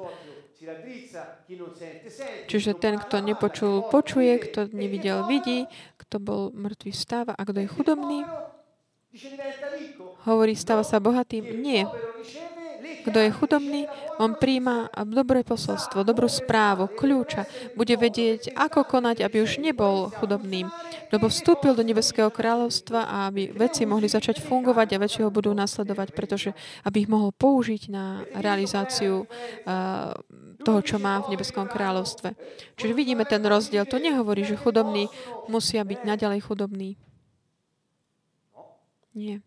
[2.49, 5.69] Čiže ten, kto nepočul, počuje, kto nevidel, vidí,
[6.01, 7.33] kto bol mŕtvý, vstáva.
[7.37, 8.19] A kto je chudobný,
[10.25, 11.45] hovorí, stáva sa bohatým.
[11.61, 11.85] Nie.
[13.05, 13.85] Kto je chudobný,
[14.17, 17.45] on príjma dobré posolstvo, dobrú správu, kľúča.
[17.77, 20.73] Bude vedieť, ako konať, aby už nebol chudobným.
[21.13, 25.53] Lebo vstúpil do nebeského kráľovstva a aby veci mohli začať fungovať a veci ho budú
[25.53, 26.49] nasledovať, pretože
[26.81, 30.17] aby ich mohol použiť na realizáciu uh,
[30.65, 32.33] toho, čo má v nebeskom kráľovstve.
[32.73, 33.85] Čiže vidíme ten rozdiel.
[33.85, 35.13] To nehovorí, že chudobní
[35.45, 36.97] musia byť naďalej chudobní.
[39.13, 39.45] Nie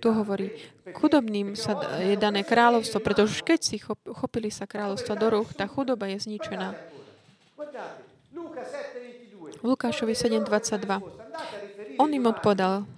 [0.00, 0.48] tu hovorí,
[0.96, 3.76] chudobným sa je dané kráľovstvo, pretože keď si
[4.16, 6.72] chopili sa kráľovstva do ruch, tá chudoba je zničená.
[9.60, 12.00] Lukášovi 7.22.
[12.00, 12.88] On im odpovedal,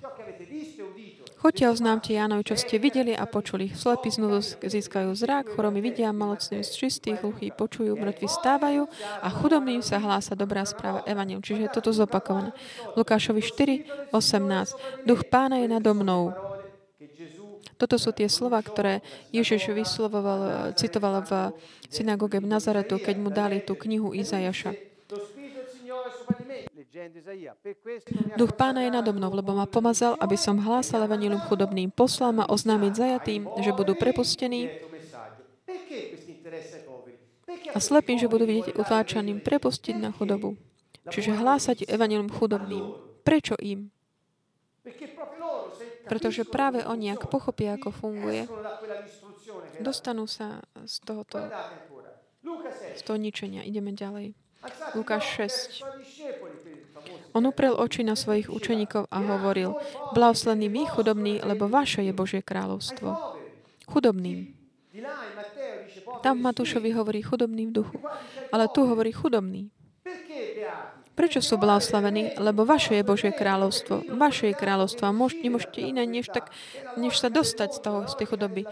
[1.42, 3.74] Choďte oznámte Jánovi, čo ste videli a počuli.
[3.74, 8.86] Slepí znovu získajú zrak, choromy vidia, malocní z čistých, hluchí počujú, mŕtvi stávajú
[9.18, 11.42] a chudobným sa hlása dobrá správa Evangelium.
[11.42, 12.54] Čiže je toto zopakované.
[12.94, 15.02] Lukášovi 4, 18.
[15.02, 16.30] Duch pána je nado mnou,
[17.82, 19.02] toto sú tie slova, ktoré
[19.34, 21.50] Ježiš vyslovoval, citoval v
[21.90, 24.70] synagóge v Nazaretu, keď mu dali tú knihu Izajaša.
[28.38, 31.90] Duch pána je nado mnou, lebo ma pomazal, aby som hlásal evanilium chudobným.
[31.90, 34.70] Poslal ma oznámiť zajatým, že budú prepustení
[37.74, 40.54] a slepým, že budú vidieť utláčaným, prepustiť na chudobu.
[41.10, 42.94] Čiže hlásať evanilium chudobným.
[43.26, 43.90] Prečo im?
[46.06, 48.46] Pretože práve oni, ak pochopia, ako funguje,
[49.78, 51.46] dostanú sa z tohoto
[52.92, 53.62] z toho ničenia.
[53.62, 54.34] Ideme ďalej.
[54.94, 55.82] Lukáš 6.
[57.34, 59.74] On uprel oči na svojich učeníkov a hovoril,
[60.14, 63.38] blahoslený my chudobní, lebo vaše je Božie kráľovstvo.
[63.90, 64.54] Chudobným.
[66.22, 67.98] Tam Matúšovi hovorí chudobný v duchu.
[68.54, 69.72] Ale tu hovorí chudobný.
[71.12, 72.40] Prečo sú blahoslavení?
[72.40, 74.16] Lebo vaše je Božie kráľovstvo.
[74.16, 75.04] Vaše je kráľovstvo.
[75.04, 76.48] A môž, nemôžete iné, než, tak,
[76.96, 78.64] než sa dostať z, toho, z tej chudoby.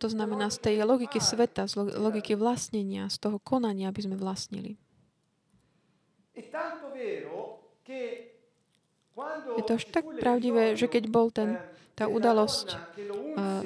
[0.00, 4.80] To znamená z tej logiky sveta, z logiky vlastnenia, z toho konania, aby sme vlastnili.
[9.54, 11.60] Je to až tak pravdivé, že keď bol ten,
[11.94, 12.74] tá udalosť,
[13.38, 13.62] uh,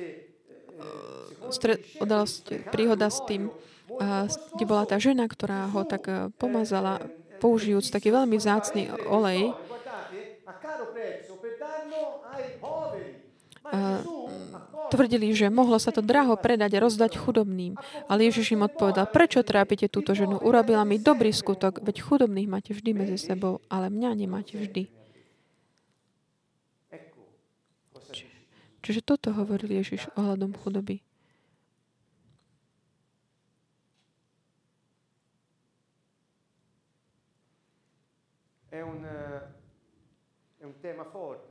[1.49, 7.01] stred, udalosť, príhoda s tým, uh, kde bola tá žena, ktorá ho tak pomazala,
[7.39, 9.55] použijúc taký veľmi vzácný olej,
[14.89, 17.77] tvrdili, že mohlo sa to draho predať a rozdať chudobným.
[18.09, 20.41] Ale Ježiš im odpovedal, prečo trápite túto ženu?
[20.41, 24.89] Urobila mi dobrý skutok, veď chudobných máte vždy medzi sebou, ale mňa nemáte vždy.
[28.81, 31.05] Čiže toto hovoril Ježiš ohľadom chudoby.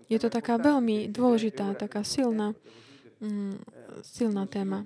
[0.07, 2.51] Je to taká veľmi dôležitá, taká silná,
[3.23, 3.55] mm,
[4.03, 4.83] silná téma.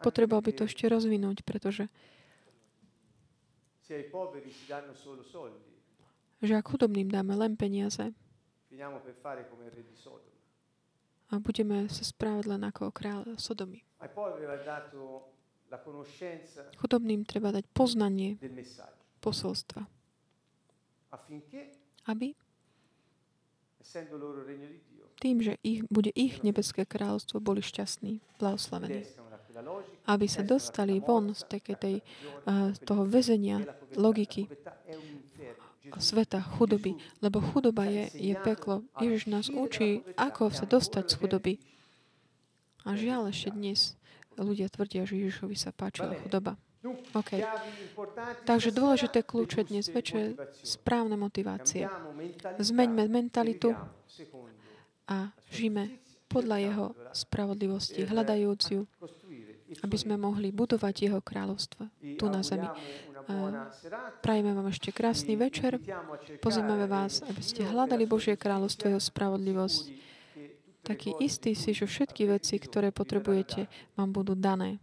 [0.00, 1.90] Potreboval by to ešte rozvinúť, pretože
[6.38, 8.12] že ak chudobným dáme len peniaze
[11.28, 13.84] a budeme sa správať len ako kráľ Sodomy.
[16.78, 18.36] Chudobným treba dať poznanie
[19.20, 19.97] posolstva
[22.08, 22.34] aby
[25.18, 29.02] tým, že ich, bude ich nebeské kráľovstvo, boli šťastní, blahoslavení.
[30.06, 31.96] Aby sa dostali von z takej tej,
[32.46, 33.66] uh, toho väzenia
[33.98, 34.46] logiky
[35.96, 37.00] sveta, chudoby.
[37.24, 38.84] Lebo chudoba je, je peklo.
[39.00, 41.54] Ježiš nás učí, ako sa dostať z chudoby.
[42.84, 43.96] A žiaľ, ešte dnes
[44.36, 46.60] ľudia tvrdia, že Ježišovi sa páčila chudoba.
[47.14, 47.30] OK.
[48.44, 51.88] Takže dôležité kľúče dnes večer správne motivácie.
[52.58, 53.74] Zmeňme mentalitu
[55.08, 56.86] a žijeme podľa Jeho
[57.16, 58.82] spravodlivosti, hľadajúc ju,
[59.80, 61.88] aby sme mohli budovať Jeho kráľovstvo
[62.20, 62.68] tu na zemi.
[64.24, 65.76] Prajeme vám ešte krásny večer.
[66.40, 69.82] Pozývame vás, aby ste hľadali Božie kráľovstvo, Jeho spravodlivosť.
[70.84, 74.80] Taký istý si, že všetky veci, ktoré potrebujete, vám budú dané.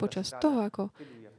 [0.00, 0.88] Počas toho, ako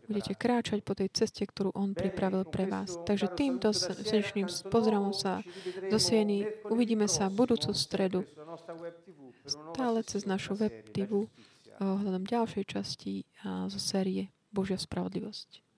[0.05, 2.93] budete kráčať po tej ceste, ktorú On pripravil pre vás.
[3.07, 5.41] Takže týmto dnešným pozdravom sa
[5.89, 8.21] do Sieny uvidíme sa budúcu stredu.
[9.49, 11.25] Stále cez našu web TV
[11.81, 15.70] ohľadom ďalšej časti zo série Božia spravodlivosť.